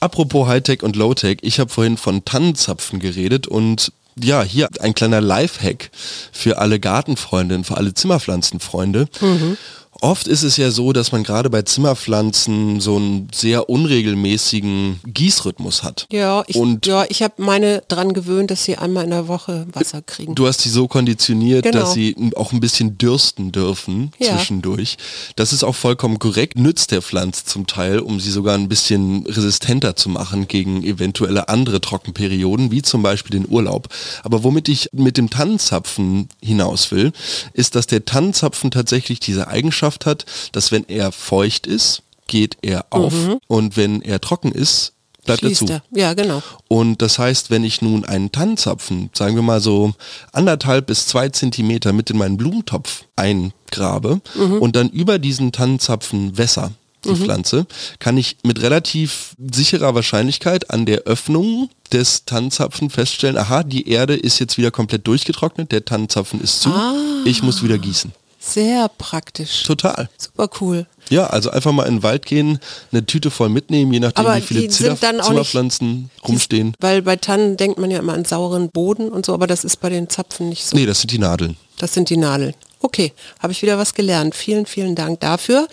Apropos 0.00 0.46
Hightech 0.46 0.82
und 0.82 0.96
Low-Tech, 0.96 1.38
ich 1.42 1.58
habe 1.60 1.70
vorhin 1.70 1.96
von 1.96 2.24
Tannenzapfen 2.24 3.00
geredet 3.00 3.46
und 3.46 3.92
ja, 4.22 4.42
hier 4.42 4.68
ein 4.80 4.94
kleiner 4.94 5.20
Lifehack 5.20 5.90
für 6.32 6.58
alle 6.58 6.78
Gartenfreundinnen, 6.80 7.64
für 7.64 7.76
alle 7.76 7.94
Zimmerpflanzenfreunde. 7.94 9.08
Mhm. 9.20 9.56
Oft 10.04 10.28
ist 10.28 10.42
es 10.42 10.58
ja 10.58 10.70
so, 10.70 10.92
dass 10.92 11.12
man 11.12 11.22
gerade 11.22 11.48
bei 11.48 11.62
Zimmerpflanzen 11.62 12.78
so 12.78 12.96
einen 12.96 13.28
sehr 13.32 13.70
unregelmäßigen 13.70 15.00
Gießrhythmus 15.06 15.82
hat. 15.82 16.06
Ja, 16.12 16.44
ich, 16.46 16.56
und 16.56 16.84
ja, 16.84 17.06
ich 17.08 17.22
habe 17.22 17.42
meine 17.42 17.82
dran 17.88 18.12
gewöhnt, 18.12 18.50
dass 18.50 18.64
sie 18.64 18.76
einmal 18.76 19.04
in 19.04 19.10
der 19.12 19.28
Woche 19.28 19.66
Wasser 19.72 20.02
kriegen. 20.02 20.34
Du 20.34 20.46
hast 20.46 20.60
sie 20.60 20.68
so 20.68 20.88
konditioniert, 20.88 21.64
genau. 21.64 21.78
dass 21.78 21.94
sie 21.94 22.14
auch 22.36 22.52
ein 22.52 22.60
bisschen 22.60 22.98
dürsten 22.98 23.50
dürfen 23.50 24.12
ja. 24.18 24.36
zwischendurch. 24.36 24.98
Das 25.36 25.54
ist 25.54 25.64
auch 25.64 25.74
vollkommen 25.74 26.18
korrekt, 26.18 26.58
nützt 26.58 26.90
der 26.90 27.00
Pflanze 27.00 27.46
zum 27.46 27.66
Teil, 27.66 27.98
um 28.00 28.20
sie 28.20 28.30
sogar 28.30 28.58
ein 28.58 28.68
bisschen 28.68 29.24
resistenter 29.24 29.96
zu 29.96 30.10
machen 30.10 30.48
gegen 30.48 30.84
eventuelle 30.84 31.48
andere 31.48 31.80
Trockenperioden, 31.80 32.70
wie 32.70 32.82
zum 32.82 33.02
Beispiel 33.02 33.40
den 33.40 33.50
Urlaub. 33.50 33.88
Aber 34.22 34.44
womit 34.44 34.68
ich 34.68 34.90
mit 34.92 35.16
dem 35.16 35.30
Tannenzapfen 35.30 36.28
hinaus 36.42 36.90
will, 36.90 37.12
ist, 37.54 37.74
dass 37.74 37.86
der 37.86 38.04
Tannenzapfen 38.04 38.70
tatsächlich 38.70 39.18
diese 39.18 39.48
Eigenschaft 39.48 39.93
Eigenschaft 39.94 40.06
hat, 40.06 40.26
dass 40.52 40.72
wenn 40.72 40.84
er 40.88 41.12
feucht 41.12 41.66
ist, 41.66 42.02
geht 42.26 42.56
er 42.62 42.86
auf 42.90 43.12
mhm. 43.12 43.38
und 43.48 43.76
wenn 43.76 44.02
er 44.02 44.20
trocken 44.20 44.52
ist, 44.52 44.92
bleibt 45.24 45.40
Schließt 45.40 45.62
er 45.62 45.66
zu. 45.66 45.72
Er. 45.72 45.82
Ja, 45.90 46.14
genau. 46.14 46.42
Und 46.68 47.02
das 47.02 47.18
heißt, 47.18 47.50
wenn 47.50 47.64
ich 47.64 47.82
nun 47.82 48.04
einen 48.04 48.32
Tannenzapfen, 48.32 49.10
sagen 49.12 49.36
wir 49.36 49.42
mal 49.42 49.60
so 49.60 49.92
anderthalb 50.32 50.86
bis 50.86 51.06
zwei 51.06 51.28
Zentimeter 51.28 51.92
mit 51.92 52.10
in 52.10 52.18
meinen 52.18 52.36
Blumentopf 52.36 53.04
eingrabe 53.16 54.20
mhm. 54.34 54.58
und 54.58 54.76
dann 54.76 54.90
über 54.90 55.18
diesen 55.18 55.52
Tannenzapfen 55.52 56.36
wässer, 56.36 56.72
die 57.04 57.10
mhm. 57.10 57.16
Pflanze, 57.16 57.66
kann 57.98 58.16
ich 58.16 58.38
mit 58.42 58.62
relativ 58.62 59.34
sicherer 59.52 59.94
Wahrscheinlichkeit 59.94 60.70
an 60.70 60.86
der 60.86 61.00
Öffnung 61.00 61.68
des 61.92 62.24
Tannenzapfen 62.24 62.88
feststellen, 62.88 63.36
aha, 63.36 63.62
die 63.62 63.88
Erde 63.88 64.14
ist 64.14 64.38
jetzt 64.38 64.56
wieder 64.56 64.70
komplett 64.70 65.06
durchgetrocknet, 65.06 65.72
der 65.72 65.84
Tannenzapfen 65.84 66.40
ist 66.40 66.62
zu, 66.62 66.70
ah. 66.70 66.94
ich 67.26 67.42
muss 67.42 67.62
wieder 67.62 67.76
gießen. 67.76 68.12
Sehr 68.46 68.88
praktisch. 68.98 69.62
Total. 69.62 70.08
Super 70.18 70.50
cool. 70.60 70.86
Ja, 71.08 71.28
also 71.28 71.50
einfach 71.50 71.72
mal 71.72 71.84
in 71.84 71.96
den 71.96 72.02
Wald 72.02 72.26
gehen, 72.26 72.58
eine 72.92 73.06
Tüte 73.06 73.30
voll 73.30 73.48
mitnehmen, 73.48 73.92
je 73.92 74.00
nachdem 74.00 74.26
aber 74.26 74.36
wie 74.36 74.42
viele 74.42 74.68
Zimmer, 74.68 74.96
Zimmerpflanzen 74.98 76.02
nicht, 76.02 76.28
rumstehen. 76.28 76.72
Die, 76.72 76.82
weil 76.82 77.02
bei 77.02 77.16
Tannen 77.16 77.56
denkt 77.56 77.78
man 77.78 77.90
ja 77.90 77.98
immer 77.98 78.12
an 78.12 78.24
sauren 78.24 78.70
Boden 78.70 79.08
und 79.08 79.24
so, 79.24 79.32
aber 79.32 79.46
das 79.46 79.64
ist 79.64 79.80
bei 79.80 79.88
den 79.88 80.10
Zapfen 80.10 80.50
nicht 80.50 80.66
so. 80.66 80.76
Nee, 80.76 80.84
das 80.84 81.00
sind 81.00 81.10
die 81.10 81.18
Nadeln. 81.18 81.56
Das 81.78 81.94
sind 81.94 82.10
die 82.10 82.18
Nadeln. 82.18 82.54
Okay, 82.80 83.14
habe 83.38 83.52
ich 83.52 83.62
wieder 83.62 83.78
was 83.78 83.94
gelernt. 83.94 84.34
Vielen, 84.34 84.66
vielen 84.66 84.94
Dank 84.94 85.20
dafür. 85.20 85.66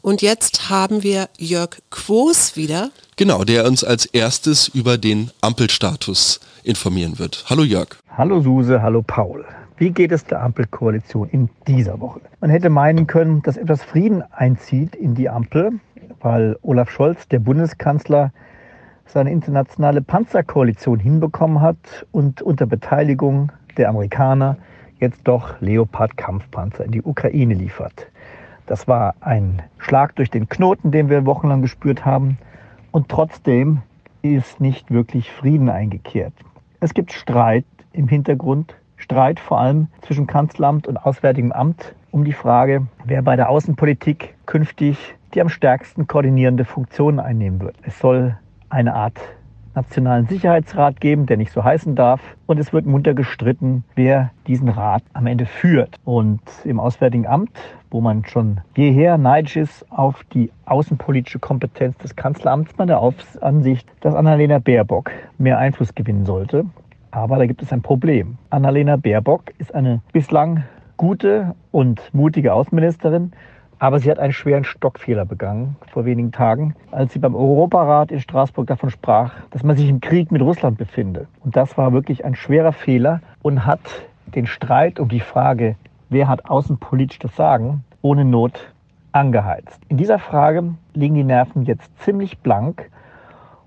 Und 0.00 0.22
jetzt 0.22 0.70
haben 0.70 1.02
wir 1.02 1.28
Jörg 1.36 1.76
Quos 1.90 2.56
wieder. 2.56 2.90
Genau, 3.16 3.44
der 3.44 3.66
uns 3.66 3.84
als 3.84 4.06
erstes 4.06 4.68
über 4.68 4.96
den 4.96 5.30
Ampelstatus 5.42 6.40
informieren 6.62 7.18
wird. 7.18 7.44
Hallo 7.50 7.64
Jörg. 7.64 7.88
Hallo 8.16 8.40
Suse, 8.40 8.80
hallo 8.80 9.02
Paul. 9.06 9.44
Wie 9.76 9.90
geht 9.90 10.12
es 10.12 10.24
der 10.24 10.40
Ampelkoalition 10.40 11.28
in 11.30 11.50
dieser 11.66 12.00
Woche? 12.00 12.20
Man 12.40 12.48
hätte 12.48 12.70
meinen 12.70 13.08
können, 13.08 13.42
dass 13.42 13.56
etwas 13.56 13.82
Frieden 13.82 14.22
einzieht 14.30 14.94
in 14.94 15.16
die 15.16 15.28
Ampel, 15.28 15.80
weil 16.20 16.56
Olaf 16.62 16.90
Scholz, 16.90 17.26
der 17.26 17.40
Bundeskanzler, 17.40 18.32
seine 19.04 19.32
internationale 19.32 20.00
Panzerkoalition 20.00 21.00
hinbekommen 21.00 21.60
hat 21.60 22.06
und 22.12 22.40
unter 22.40 22.66
Beteiligung 22.66 23.50
der 23.76 23.88
Amerikaner 23.88 24.58
jetzt 25.00 25.22
doch 25.24 25.60
Leopard-Kampfpanzer 25.60 26.84
in 26.84 26.92
die 26.92 27.02
Ukraine 27.02 27.54
liefert. 27.54 28.06
Das 28.66 28.86
war 28.86 29.16
ein 29.20 29.60
Schlag 29.78 30.14
durch 30.14 30.30
den 30.30 30.48
Knoten, 30.48 30.92
den 30.92 31.08
wir 31.08 31.26
wochenlang 31.26 31.62
gespürt 31.62 32.04
haben. 32.04 32.38
Und 32.92 33.08
trotzdem 33.08 33.82
ist 34.22 34.60
nicht 34.60 34.92
wirklich 34.92 35.32
Frieden 35.32 35.68
eingekehrt. 35.68 36.32
Es 36.78 36.94
gibt 36.94 37.12
Streit 37.12 37.66
im 37.92 38.06
Hintergrund 38.06 38.76
Streit 39.04 39.38
vor 39.38 39.60
allem 39.60 39.88
zwischen 40.00 40.26
Kanzleramt 40.26 40.86
und 40.86 40.96
Auswärtigem 40.96 41.52
Amt 41.52 41.94
um 42.10 42.24
die 42.24 42.32
Frage, 42.32 42.86
wer 43.04 43.20
bei 43.20 43.36
der 43.36 43.50
Außenpolitik 43.50 44.34
künftig 44.46 45.14
die 45.34 45.42
am 45.42 45.50
stärksten 45.50 46.06
koordinierende 46.06 46.64
Funktion 46.64 47.20
einnehmen 47.20 47.60
wird. 47.60 47.76
Es 47.82 47.98
soll 47.98 48.38
eine 48.70 48.94
Art 48.94 49.20
Nationalen 49.74 50.26
Sicherheitsrat 50.26 51.00
geben, 51.00 51.26
der 51.26 51.36
nicht 51.36 51.52
so 51.52 51.64
heißen 51.64 51.96
darf. 51.96 52.20
Und 52.46 52.58
es 52.58 52.72
wird 52.72 52.86
munter 52.86 53.12
gestritten, 53.12 53.84
wer 53.94 54.30
diesen 54.46 54.68
Rat 54.68 55.02
am 55.12 55.26
Ende 55.26 55.46
führt. 55.46 55.96
Und 56.04 56.40
im 56.64 56.78
Auswärtigen 56.80 57.26
Amt, 57.26 57.50
wo 57.90 58.00
man 58.00 58.24
schon 58.24 58.60
jeher 58.76 59.18
neidisch 59.18 59.56
ist 59.56 59.90
auf 59.90 60.22
die 60.32 60.50
außenpolitische 60.64 61.40
Kompetenz 61.40 61.98
des 61.98 62.16
Kanzleramts, 62.16 62.78
man 62.78 62.88
der 62.88 63.02
Ansicht, 63.40 63.86
dass 64.00 64.14
Annalena 64.14 64.60
Baerbock 64.60 65.10
mehr 65.38 65.58
Einfluss 65.58 65.94
gewinnen 65.94 66.24
sollte. 66.24 66.64
Aber 67.14 67.38
da 67.38 67.46
gibt 67.46 67.62
es 67.62 67.72
ein 67.72 67.80
Problem. 67.80 68.38
Annalena 68.50 68.96
Baerbock 68.96 69.52
ist 69.58 69.72
eine 69.72 70.00
bislang 70.12 70.64
gute 70.96 71.54
und 71.70 72.12
mutige 72.12 72.52
Außenministerin, 72.52 73.32
aber 73.78 74.00
sie 74.00 74.10
hat 74.10 74.18
einen 74.18 74.32
schweren 74.32 74.64
Stockfehler 74.64 75.24
begangen 75.24 75.76
vor 75.92 76.06
wenigen 76.06 76.32
Tagen, 76.32 76.74
als 76.90 77.12
sie 77.12 77.20
beim 77.20 77.36
Europarat 77.36 78.10
in 78.10 78.18
Straßburg 78.18 78.66
davon 78.66 78.90
sprach, 78.90 79.32
dass 79.50 79.62
man 79.62 79.76
sich 79.76 79.88
im 79.88 80.00
Krieg 80.00 80.32
mit 80.32 80.42
Russland 80.42 80.76
befinde. 80.76 81.28
Und 81.44 81.54
das 81.54 81.78
war 81.78 81.92
wirklich 81.92 82.24
ein 82.24 82.34
schwerer 82.34 82.72
Fehler 82.72 83.20
und 83.42 83.64
hat 83.64 83.80
den 84.34 84.46
Streit 84.46 84.98
um 84.98 85.08
die 85.08 85.20
Frage, 85.20 85.76
wer 86.08 86.26
hat 86.26 86.50
außenpolitisch 86.50 87.20
das 87.20 87.36
Sagen, 87.36 87.84
ohne 88.02 88.24
Not 88.24 88.72
angeheizt. 89.12 89.80
In 89.88 89.98
dieser 89.98 90.18
Frage 90.18 90.74
liegen 90.94 91.14
die 91.14 91.22
Nerven 91.22 91.62
jetzt 91.62 91.96
ziemlich 92.00 92.38
blank 92.38 92.90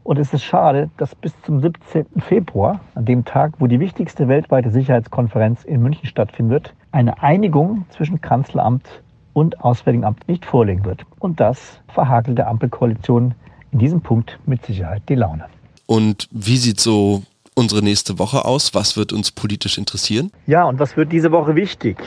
und 0.07 0.17
es 0.19 0.33
ist 0.33 0.45
schade, 0.45 0.89
dass 0.95 1.13
bis 1.15 1.33
zum 1.45 1.59
17. 1.59 2.05
Februar, 2.19 2.79
an 2.95 3.03
dem 3.03 3.25
Tag, 3.25 3.55
wo 3.59 3.67
die 3.67 3.81
wichtigste 3.81 4.29
weltweite 4.29 4.71
Sicherheitskonferenz 4.71 5.65
in 5.65 5.81
München 5.81 6.07
stattfindet, 6.07 6.73
eine 6.93 7.21
Einigung 7.21 7.85
zwischen 7.89 8.21
Kanzleramt 8.21 8.87
und 9.33 9.59
Auswärtigem 9.59 10.05
Amt 10.05 10.25
nicht 10.29 10.45
vorliegen 10.45 10.85
wird. 10.85 11.01
Und 11.19 11.41
das 11.41 11.81
verhagelt 11.89 12.37
der 12.37 12.47
Ampelkoalition 12.47 13.35
in 13.73 13.79
diesem 13.79 13.99
Punkt 13.99 14.39
mit 14.45 14.65
Sicherheit 14.65 15.03
die 15.09 15.15
Laune. 15.15 15.43
Und 15.87 16.29
wie 16.31 16.55
sieht 16.55 16.79
so 16.79 17.23
unsere 17.53 17.81
nächste 17.83 18.17
Woche 18.17 18.45
aus? 18.45 18.73
Was 18.73 18.95
wird 18.95 19.11
uns 19.11 19.33
politisch 19.33 19.77
interessieren? 19.77 20.31
Ja, 20.45 20.63
und 20.63 20.79
was 20.79 20.95
wird 20.95 21.11
diese 21.11 21.33
Woche 21.33 21.55
wichtig? 21.57 21.97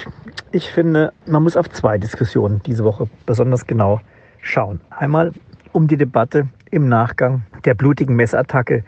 Ich 0.52 0.70
finde, 0.70 1.12
man 1.26 1.42
muss 1.42 1.54
auf 1.54 1.68
zwei 1.68 1.98
Diskussionen 1.98 2.62
diese 2.64 2.82
Woche 2.82 3.10
besonders 3.26 3.66
genau 3.66 4.00
schauen. 4.40 4.80
Einmal 4.88 5.34
um 5.72 5.86
die 5.86 5.98
Debatte 5.98 6.48
im 6.70 6.88
Nachgang 6.88 7.42
der 7.64 7.74
blutigen 7.74 8.16
Messattacke 8.16 8.84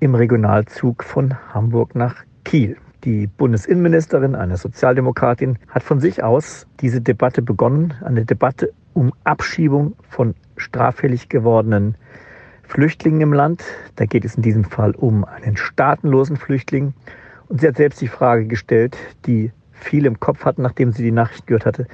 im 0.00 0.14
Regionalzug 0.14 1.02
von 1.02 1.34
Hamburg 1.52 1.94
nach 1.94 2.16
Kiel. 2.44 2.76
Die 3.04 3.26
Bundesinnenministerin, 3.26 4.34
eine 4.34 4.56
Sozialdemokratin, 4.56 5.58
hat 5.68 5.82
von 5.82 6.00
sich 6.00 6.22
aus 6.22 6.66
diese 6.80 7.00
Debatte 7.00 7.40
begonnen, 7.40 7.94
eine 8.04 8.24
Debatte 8.24 8.72
um 8.94 9.12
Abschiebung 9.24 9.94
von 10.08 10.34
straffällig 10.56 11.28
gewordenen 11.28 11.94
Flüchtlingen 12.64 13.20
im 13.20 13.32
Land. 13.32 13.62
Da 13.94 14.06
geht 14.06 14.24
es 14.24 14.34
in 14.34 14.42
diesem 14.42 14.64
Fall 14.64 14.92
um 14.92 15.24
einen 15.24 15.56
staatenlosen 15.56 16.36
Flüchtling. 16.36 16.94
Und 17.48 17.60
sie 17.60 17.68
hat 17.68 17.76
selbst 17.76 18.00
die 18.00 18.08
Frage 18.08 18.46
gestellt, 18.46 18.96
die 19.26 19.52
viele 19.72 20.08
im 20.08 20.18
Kopf 20.18 20.44
hatten, 20.44 20.62
nachdem 20.62 20.92
sie 20.92 21.02
die 21.02 21.12
Nachricht 21.12 21.46
gehört 21.46 21.66
hatte, 21.66 21.86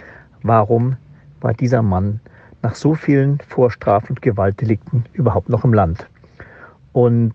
warum 0.42 0.96
war 1.40 1.52
dieser 1.52 1.82
Mann 1.82 2.20
nach 2.62 2.74
so 2.74 2.94
vielen 2.94 3.38
Vorstrafen 3.40 4.10
und 4.10 4.22
Gewaltdelikten 4.22 5.04
überhaupt 5.12 5.48
noch 5.48 5.64
im 5.64 5.74
Land? 5.74 6.06
Und 6.92 7.34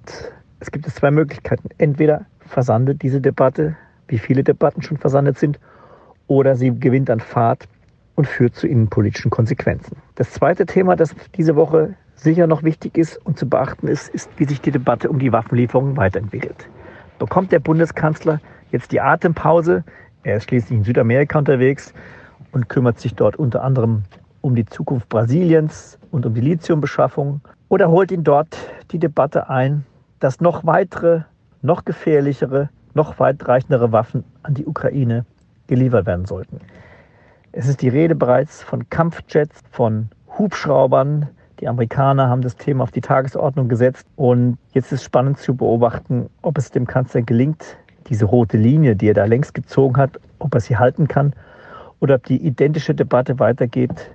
es 0.60 0.72
gibt 0.72 0.88
es 0.88 0.96
zwei 0.96 1.12
Möglichkeiten. 1.12 1.70
Entweder 1.78 2.26
versandet 2.40 3.02
diese 3.02 3.22
Debatte, 3.22 3.76
wie 4.08 4.18
viele 4.18 4.44
Debatten 4.44 4.82
schon 4.82 4.98
versandet 4.98 5.38
sind, 5.38 5.60
oder 6.28 6.56
sie 6.56 6.78
gewinnt 6.78 7.10
an 7.10 7.20
Fahrt 7.20 7.68
und 8.16 8.28
führt 8.28 8.56
zu 8.56 8.68
innenpolitischen 8.68 9.32
Konsequenzen. 9.32 9.98
Das 10.16 10.32
zweite 10.32 10.66
Thema, 10.66 10.96
das 10.96 11.16
diese 11.36 11.56
Woche 11.56 11.96
sicher 12.16 12.48
noch 12.48 12.63
wichtig 12.63 12.98
ist 12.98 13.18
und 13.26 13.38
zu 13.38 13.48
beachten 13.48 13.88
ist, 13.88 14.10
ist, 14.10 14.30
wie 14.38 14.46
sich 14.46 14.60
die 14.60 14.72
Debatte 14.72 15.10
um 15.10 15.20
die 15.20 15.32
Waffenlieferungen 15.32 15.96
weiterentwickelt. 15.98 16.68
Bekommt 17.20 17.52
der 17.52 17.60
Bundeskanzler 17.60 18.42
jetzt 18.72 18.92
die 18.92 19.00
Atempause? 19.00 19.84
Er 20.24 20.38
ist 20.38 20.46
schließlich 20.46 20.80
in 20.80 20.84
Südamerika 20.84 21.38
unterwegs 21.38 21.94
und 22.52 22.70
kümmert 22.70 23.00
sich 23.00 23.13
dort 23.13 23.36
unter 23.38 23.63
anderem 23.63 24.04
um 24.48 24.56
die 24.56 24.66
Zukunft 24.66 25.10
Brasiliens 25.10 26.00
und 26.10 26.26
um 26.26 26.34
die 26.34 26.42
Lithiumbeschaffung. 26.42 27.42
Oder 27.68 27.90
holt 27.90 28.12
ihn 28.12 28.24
dort 28.24 28.58
die 28.92 28.98
Debatte 28.98 29.50
ein, 29.50 29.86
dass 30.20 30.40
noch 30.40 30.66
weitere, 30.66 31.24
noch 31.62 31.84
gefährlichere, 31.84 32.70
noch 32.94 33.20
weitreichendere 33.20 33.92
Waffen 33.92 34.24
an 34.44 34.54
die 34.54 34.66
Ukraine 34.66 35.26
geliefert 35.68 36.06
werden 36.06 36.26
sollten. 36.26 36.62
Es 37.52 37.68
ist 37.68 37.82
die 37.82 37.90
Rede 37.90 38.16
bereits 38.16 38.64
von 38.64 38.90
Kampfjets, 38.90 39.60
von 39.70 40.08
Hubschraubern. 40.38 41.28
Die 41.60 41.68
Amerikaner 41.68 42.30
haben 42.30 42.42
das 42.42 42.56
Thema 42.56 42.84
auf 42.84 42.92
die 42.92 43.02
Tagesordnung 43.02 43.68
gesetzt. 43.68 44.08
Und 44.16 44.58
jetzt 44.72 44.94
ist 44.94 45.04
spannend 45.04 45.40
zu 45.40 45.56
beobachten, 45.56 46.30
ob 46.42 46.58
es 46.58 46.72
dem 46.72 46.88
Kanzler 46.88 47.22
gelingt, 47.22 47.78
diese 48.08 48.24
rote 48.24 48.56
Linie, 48.56 48.96
die 48.96 49.10
er 49.10 49.14
da 49.14 49.26
längst 49.26 49.54
gezogen 49.54 49.98
hat, 49.98 50.18
ob 50.40 50.54
er 50.54 50.62
sie 50.62 50.78
halten 50.78 51.10
kann 51.10 51.34
oder 52.00 52.16
ob 52.16 52.26
die 52.26 52.38
identische 52.38 52.96
Debatte 52.96 53.40
weitergeht, 53.40 54.12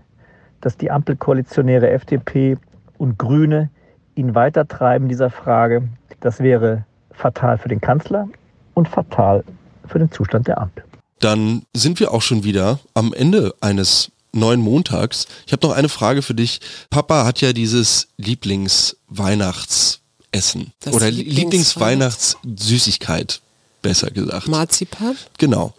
dass 0.63 0.79
die 0.79 0.91
Ampelkoalitionäre 0.91 1.91
FDP 1.91 2.57
und 2.97 3.19
Grüne 3.19 3.69
ihn 4.15 4.35
weitertreiben 4.35 5.05
in 5.05 5.11
dieser 5.11 5.29
Frage. 5.31 5.87
Das 6.21 6.41
wäre 6.41 6.87
fatal 7.11 7.59
für 7.59 7.69
den 7.69 7.83
Kanzler 7.83 8.29
und 8.75 8.89
fatal 8.89 9.45
für 9.87 9.99
den 9.99 10.11
Zustand 10.11 10.49
der 10.49 10.57
Ampel. 10.59 10.85
Dann 11.21 11.63
sind 11.75 12.01
wir 12.01 12.13
auch 12.13 12.23
schon 12.23 12.45
wieder 12.45 12.79
am 12.95 13.13
Ende 13.13 13.55
eines 13.61 14.11
neuen 14.33 14.61
Montags. 14.61 15.27
Ich 15.47 15.53
habe 15.53 15.67
noch 15.67 15.75
eine 15.75 15.89
Frage 15.89 16.23
für 16.23 16.35
dich. 16.35 16.61
Papa 16.91 17.25
hat 17.25 17.41
ja 17.41 17.53
dieses 17.53 18.09
Lieblingsweihnachtsessen 18.17 20.73
oder 20.91 21.11
Lieblingsweihnachtssüßigkeit, 21.11 23.41
besser 23.83 24.11
gesagt. 24.11 24.49
Marzipan? 24.49 25.17
Genau. 25.39 25.75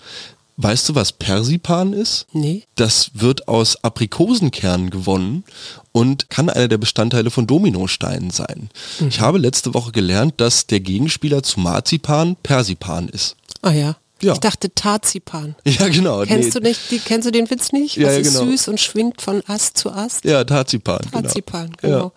Weißt 0.63 0.87
du, 0.87 0.95
was 0.95 1.11
Persipan 1.11 1.91
ist? 1.91 2.25
Nee. 2.31 2.63
Das 2.75 3.11
wird 3.13 3.49
aus 3.49 3.83
Aprikosenkernen 3.83 4.91
gewonnen 4.91 5.43
und 5.91 6.29
kann 6.29 6.49
einer 6.49 6.69
der 6.69 6.77
Bestandteile 6.77 7.31
von 7.31 7.47
Dominosteinen 7.47 8.29
sein. 8.29 8.69
Mhm. 8.99 9.09
Ich 9.09 9.19
habe 9.19 9.39
letzte 9.39 9.73
Woche 9.73 9.91
gelernt, 9.91 10.35
dass 10.37 10.65
der 10.65 10.79
Gegenspieler 10.79 11.43
zu 11.43 11.59
Marzipan 11.59 12.37
Persipan 12.41 13.09
ist. 13.09 13.35
Ah 13.61 13.71
ja. 13.71 13.97
Ja. 14.21 14.33
Ich 14.33 14.39
dachte 14.39 14.73
Tarzipan. 14.73 15.55
Ja, 15.65 15.89
genau. 15.89 16.21
Kennst 16.21 16.53
nee. 16.53 16.59
du 16.59 16.59
nicht, 16.61 16.79
die, 16.91 16.99
kennst 16.99 17.27
du 17.27 17.31
den 17.31 17.49
Witz 17.49 17.73
nicht? 17.73 17.97
Ja, 17.97 18.07
Was 18.07 18.13
ja, 18.13 18.19
ist 18.21 18.33
genau. 18.33 18.51
süß 18.51 18.67
und 18.69 18.79
schwingt 18.79 19.21
von 19.21 19.43
Ast 19.47 19.77
zu 19.77 19.91
Ast? 19.91 20.23
Ja, 20.23 20.45
Tarzipan. 20.45 21.01
Tarzipan, 21.11 21.73
genau. 21.81 21.95
genau. 21.97 22.13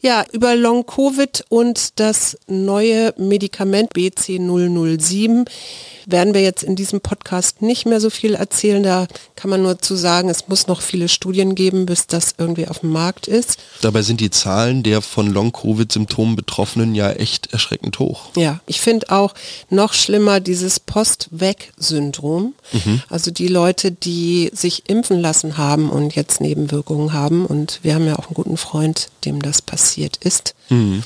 Ja. 0.00 0.22
ja, 0.22 0.24
über 0.32 0.56
Long 0.56 0.84
Covid 0.86 1.44
und 1.48 2.00
das 2.00 2.36
neue 2.48 3.14
Medikament 3.16 3.92
BC 3.92 4.40
007 4.40 5.44
werden 6.06 6.34
wir 6.34 6.40
jetzt 6.40 6.62
in 6.62 6.76
diesem 6.76 7.00
Podcast 7.00 7.60
nicht 7.60 7.84
mehr 7.84 8.00
so 8.00 8.10
viel 8.10 8.34
erzählen. 8.34 8.82
Da 8.82 9.06
kann 9.34 9.50
man 9.50 9.62
nur 9.62 9.78
zu 9.80 9.96
sagen, 9.96 10.28
es 10.30 10.48
muss 10.48 10.68
noch 10.68 10.80
viele 10.80 11.08
Studien 11.08 11.54
geben, 11.54 11.84
bis 11.84 12.06
das 12.06 12.36
irgendwie 12.38 12.68
auf 12.68 12.78
dem 12.78 12.92
Markt 12.92 13.26
ist. 13.26 13.58
Dabei 13.82 14.02
sind 14.02 14.20
die 14.20 14.30
Zahlen 14.30 14.82
der 14.82 15.02
von 15.02 15.30
Long-Covid-Symptomen 15.30 16.36
Betroffenen 16.36 16.94
ja 16.94 17.10
echt 17.12 17.52
erschreckend 17.52 17.98
hoch. 17.98 18.30
Ja, 18.36 18.60
ich 18.66 18.80
finde 18.80 19.10
auch 19.10 19.34
noch 19.68 19.92
schlimmer 19.92 20.40
dieses 20.40 20.80
Post-Weg-Syndrom. 20.80 22.54
Mhm. 22.72 23.02
Also 23.08 23.30
die 23.30 23.48
Leute, 23.48 23.90
die 23.90 24.50
sich 24.54 24.88
impfen 24.88 25.20
lassen 25.20 25.58
haben 25.58 25.90
und 25.90 26.14
jetzt 26.14 26.40
Nebenwirkungen 26.40 27.12
haben. 27.12 27.44
Und 27.44 27.80
wir 27.82 27.94
haben 27.94 28.06
ja 28.06 28.16
auch 28.16 28.28
einen 28.28 28.34
guten 28.34 28.56
Freund, 28.56 29.08
dem 29.24 29.42
das 29.42 29.60
passiert 29.60 30.18
ist. 30.18 30.54
Mhm. 30.68 31.02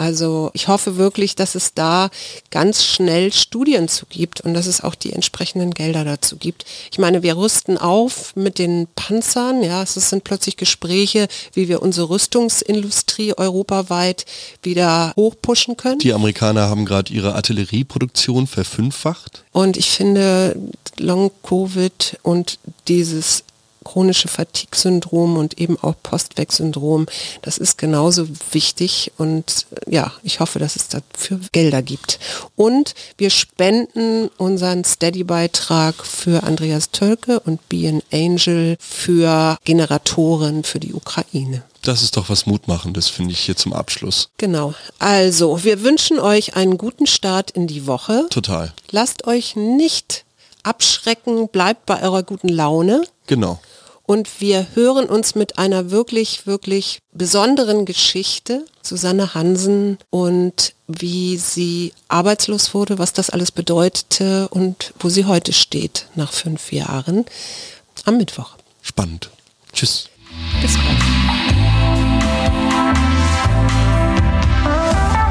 Also 0.00 0.50
ich 0.54 0.66
hoffe 0.66 0.96
wirklich, 0.96 1.36
dass 1.36 1.54
es 1.54 1.74
da 1.74 2.08
ganz 2.50 2.84
schnell 2.84 3.34
Studien 3.34 3.86
zu 3.86 4.06
gibt 4.06 4.40
und 4.40 4.54
dass 4.54 4.66
es 4.66 4.80
auch 4.80 4.94
die 4.94 5.12
entsprechenden 5.12 5.72
Gelder 5.72 6.06
dazu 6.06 6.38
gibt. 6.38 6.64
Ich 6.90 6.98
meine, 6.98 7.22
wir 7.22 7.36
rüsten 7.36 7.76
auf 7.76 8.34
mit 8.34 8.58
den 8.58 8.88
Panzern, 8.96 9.62
ja, 9.62 9.82
es 9.82 9.92
sind 9.92 10.24
plötzlich 10.24 10.56
Gespräche, 10.56 11.28
wie 11.52 11.68
wir 11.68 11.82
unsere 11.82 12.08
Rüstungsindustrie 12.08 13.34
europaweit 13.36 14.24
wieder 14.62 15.12
hochpushen 15.16 15.76
können. 15.76 15.98
Die 15.98 16.14
Amerikaner 16.14 16.70
haben 16.70 16.86
gerade 16.86 17.12
ihre 17.12 17.34
Artillerieproduktion 17.34 18.46
verfünffacht. 18.46 19.44
Und 19.52 19.76
ich 19.76 19.90
finde, 19.90 20.56
Long-Covid 20.96 22.18
und 22.22 22.58
dieses 22.88 23.44
chronische 23.84 24.28
Fatigue-Syndrom 24.28 25.36
und 25.36 25.58
eben 25.58 25.78
auch 25.80 25.94
Postweg-Syndrom, 26.02 27.06
das 27.42 27.58
ist 27.58 27.78
genauso 27.78 28.28
wichtig 28.52 29.12
und 29.18 29.66
äh, 29.86 29.94
ja, 29.94 30.12
ich 30.22 30.40
hoffe, 30.40 30.58
dass 30.58 30.76
es 30.76 30.88
dafür 30.88 31.40
Gelder 31.52 31.82
gibt. 31.82 32.18
Und 32.56 32.94
wir 33.16 33.30
spenden 33.30 34.28
unseren 34.36 34.84
Steady-Beitrag 34.84 35.94
für 36.04 36.42
Andreas 36.42 36.90
Tölke 36.90 37.40
und 37.40 37.68
Be 37.68 37.88
an 37.88 38.02
Angel 38.12 38.76
für 38.78 39.56
Generatoren 39.64 40.64
für 40.64 40.80
die 40.80 40.94
Ukraine. 40.94 41.62
Das 41.82 42.02
ist 42.02 42.16
doch 42.16 42.28
was 42.28 42.44
Mutmachendes, 42.44 43.08
finde 43.08 43.32
ich 43.32 43.40
hier 43.40 43.56
zum 43.56 43.72
Abschluss. 43.72 44.28
Genau. 44.36 44.74
Also, 44.98 45.64
wir 45.64 45.82
wünschen 45.82 46.18
euch 46.18 46.54
einen 46.54 46.76
guten 46.76 47.06
Start 47.06 47.50
in 47.50 47.66
die 47.66 47.86
Woche. 47.86 48.26
Total. 48.28 48.72
Lasst 48.90 49.26
euch 49.26 49.56
nicht 49.56 50.24
abschrecken, 50.62 51.48
bleibt 51.48 51.86
bei 51.86 52.02
eurer 52.02 52.22
guten 52.22 52.48
Laune. 52.48 53.02
Genau. 53.26 53.60
Und 54.10 54.40
wir 54.40 54.66
hören 54.74 55.08
uns 55.08 55.36
mit 55.36 55.56
einer 55.56 55.92
wirklich, 55.92 56.44
wirklich 56.44 56.98
besonderen 57.12 57.84
Geschichte, 57.84 58.66
Susanne 58.82 59.34
Hansen 59.34 59.98
und 60.10 60.74
wie 60.88 61.36
sie 61.36 61.92
arbeitslos 62.08 62.74
wurde, 62.74 62.98
was 62.98 63.12
das 63.12 63.30
alles 63.30 63.52
bedeutete 63.52 64.48
und 64.48 64.94
wo 64.98 65.10
sie 65.10 65.26
heute 65.26 65.52
steht 65.52 66.08
nach 66.16 66.32
fünf 66.32 66.72
Jahren 66.72 67.24
am 68.04 68.16
Mittwoch. 68.16 68.56
Spannend. 68.82 69.30
Tschüss. 69.72 70.08
Bis 70.60 70.74
bald. 70.74 71.19